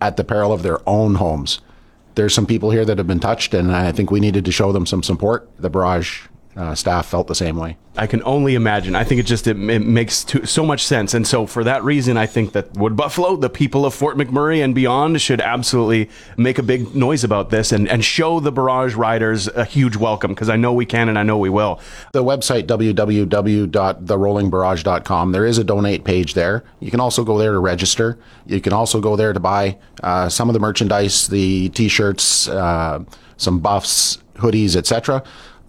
at 0.01 0.17
the 0.17 0.23
peril 0.23 0.53
of 0.53 0.63
their 0.63 0.87
own 0.87 1.15
homes 1.15 1.61
there's 2.15 2.33
some 2.33 2.45
people 2.45 2.71
here 2.71 2.85
that 2.85 2.97
have 2.97 3.07
been 3.07 3.19
touched, 3.19 3.53
and 3.53 3.75
I 3.75 3.91
think 3.91 4.11
we 4.11 4.19
needed 4.19 4.45
to 4.45 4.51
show 4.51 4.71
them 4.71 4.85
some 4.85 5.03
support. 5.03 5.49
The 5.57 5.69
barrage 5.69 6.27
uh, 6.55 6.75
staff 6.75 7.07
felt 7.07 7.27
the 7.27 7.35
same 7.35 7.57
way. 7.57 7.75
I 7.95 8.07
can 8.07 8.23
only 8.23 8.55
imagine. 8.55 8.95
I 8.95 9.03
think 9.03 9.19
it 9.19 9.27
just 9.27 9.45
it, 9.45 9.55
it 9.69 9.79
makes 9.79 10.23
too, 10.23 10.45
so 10.45 10.65
much 10.65 10.85
sense, 10.85 11.13
and 11.13 11.27
so 11.27 11.45
for 11.45 11.63
that 11.63 11.83
reason, 11.83 12.17
I 12.17 12.25
think 12.25 12.53
that 12.53 12.75
Wood 12.75 12.95
Buffalo, 12.95 13.35
the 13.35 13.51
people 13.51 13.85
of 13.85 13.93
Fort 13.93 14.17
McMurray 14.17 14.63
and 14.63 14.73
beyond, 14.73 15.21
should 15.21 15.41
absolutely 15.41 16.09
make 16.35 16.57
a 16.57 16.63
big 16.63 16.95
noise 16.95 17.23
about 17.23 17.51
this 17.51 17.71
and, 17.71 17.87
and 17.87 18.03
show 18.03 18.39
the 18.39 18.51
barrage 18.51 18.95
riders 18.95 19.47
a 19.47 19.63
huge 19.63 19.95
welcome 19.95 20.33
because 20.33 20.49
I 20.49 20.55
know 20.55 20.73
we 20.73 20.87
can 20.87 21.07
and 21.07 21.19
I 21.19 21.23
know 21.23 21.37
we 21.37 21.49
will. 21.49 21.79
The 22.13 22.23
website 22.23 22.63
www.therollingbarrage.com. 22.63 25.31
There 25.31 25.45
is 25.45 25.59
a 25.59 25.63
donate 25.63 26.03
page 26.03 26.33
there. 26.33 26.63
You 26.79 26.89
can 26.89 26.99
also 26.99 27.23
go 27.23 27.37
there 27.37 27.51
to 27.51 27.59
register. 27.59 28.17
You 28.47 28.59
can 28.59 28.73
also 28.73 28.99
go 28.99 29.15
there 29.15 29.33
to 29.33 29.39
buy 29.39 29.77
uh, 30.01 30.29
some 30.29 30.49
of 30.49 30.53
the 30.53 30.59
merchandise, 30.59 31.27
the 31.27 31.69
T-shirts, 31.69 32.47
uh, 32.47 33.03
some 33.37 33.59
buffs, 33.59 34.17
hoodies, 34.35 34.75
etc. 34.75 35.23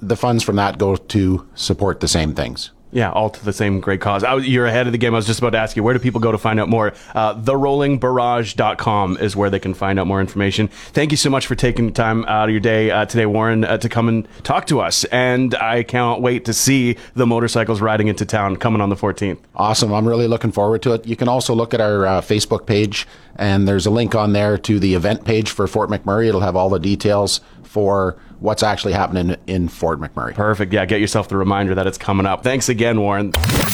The 0.08 0.16
funds 0.16 0.44
from 0.44 0.56
that 0.56 0.78
go 0.78 0.96
to 0.96 1.48
support 1.54 2.00
the 2.00 2.08
same 2.08 2.34
things. 2.34 2.70
Yeah, 2.94 3.10
all 3.10 3.28
to 3.28 3.44
the 3.44 3.52
same 3.52 3.80
great 3.80 4.00
cause. 4.00 4.22
I 4.22 4.34
was, 4.34 4.46
you're 4.46 4.66
ahead 4.66 4.86
of 4.86 4.92
the 4.92 4.98
game. 4.98 5.14
I 5.14 5.16
was 5.16 5.26
just 5.26 5.40
about 5.40 5.50
to 5.50 5.58
ask 5.58 5.76
you, 5.76 5.82
where 5.82 5.94
do 5.94 5.98
people 5.98 6.20
go 6.20 6.30
to 6.30 6.38
find 6.38 6.60
out 6.60 6.68
more? 6.68 6.92
Uh, 7.12 7.34
TheRollingBarrage.com 7.34 9.16
is 9.16 9.34
where 9.34 9.50
they 9.50 9.58
can 9.58 9.74
find 9.74 9.98
out 9.98 10.06
more 10.06 10.20
information. 10.20 10.68
Thank 10.68 11.10
you 11.10 11.16
so 11.16 11.28
much 11.28 11.48
for 11.48 11.56
taking 11.56 11.92
time 11.92 12.24
out 12.26 12.44
of 12.44 12.52
your 12.52 12.60
day 12.60 12.92
uh, 12.92 13.04
today, 13.04 13.26
Warren, 13.26 13.64
uh, 13.64 13.78
to 13.78 13.88
come 13.88 14.08
and 14.08 14.28
talk 14.44 14.68
to 14.68 14.80
us. 14.80 15.02
And 15.06 15.56
I 15.56 15.82
can't 15.82 16.20
wait 16.20 16.44
to 16.44 16.52
see 16.52 16.96
the 17.14 17.26
motorcycles 17.26 17.80
riding 17.80 18.06
into 18.06 18.24
town 18.24 18.58
coming 18.58 18.80
on 18.80 18.90
the 18.90 18.96
14th. 18.96 19.38
Awesome. 19.56 19.92
I'm 19.92 20.06
really 20.06 20.28
looking 20.28 20.52
forward 20.52 20.80
to 20.82 20.92
it. 20.92 21.04
You 21.04 21.16
can 21.16 21.26
also 21.26 21.52
look 21.52 21.74
at 21.74 21.80
our 21.80 22.06
uh, 22.06 22.20
Facebook 22.20 22.64
page, 22.64 23.08
and 23.34 23.66
there's 23.66 23.86
a 23.86 23.90
link 23.90 24.14
on 24.14 24.34
there 24.34 24.56
to 24.58 24.78
the 24.78 24.94
event 24.94 25.24
page 25.24 25.50
for 25.50 25.66
Fort 25.66 25.90
McMurray. 25.90 26.28
It'll 26.28 26.42
have 26.42 26.54
all 26.54 26.68
the 26.68 26.78
details 26.78 27.40
for 27.74 28.16
what's 28.38 28.62
actually 28.62 28.92
happening 28.92 29.36
in 29.48 29.66
Fort 29.66 29.98
McMurray. 30.00 30.32
Perfect. 30.32 30.72
Yeah, 30.72 30.84
get 30.84 31.00
yourself 31.00 31.28
the 31.28 31.36
reminder 31.36 31.74
that 31.74 31.88
it's 31.88 31.98
coming 31.98 32.24
up. 32.24 32.44
Thanks 32.44 32.68
again, 32.68 33.00
Warren. 33.00 33.32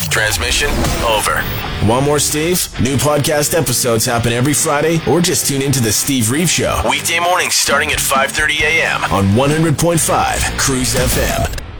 Transmission 0.09 0.71
over. 1.05 1.41
One 1.87 2.03
more 2.03 2.17
Steve? 2.17 2.67
New 2.81 2.97
podcast 2.97 3.55
episodes 3.57 4.03
happen 4.03 4.33
every 4.33 4.55
Friday, 4.55 4.99
or 5.07 5.21
just 5.21 5.47
tune 5.47 5.61
into 5.61 5.79
the 5.81 5.91
Steve 5.91 6.31
Reeve 6.31 6.49
Show 6.49 6.81
weekday 6.89 7.19
mornings 7.19 7.53
starting 7.53 7.91
at 7.91 7.99
5:30 7.99 8.61
a.m. 8.61 9.03
on 9.05 9.27
100.5 9.35 10.57
Cruise 10.57 10.95
FM. 10.95 11.70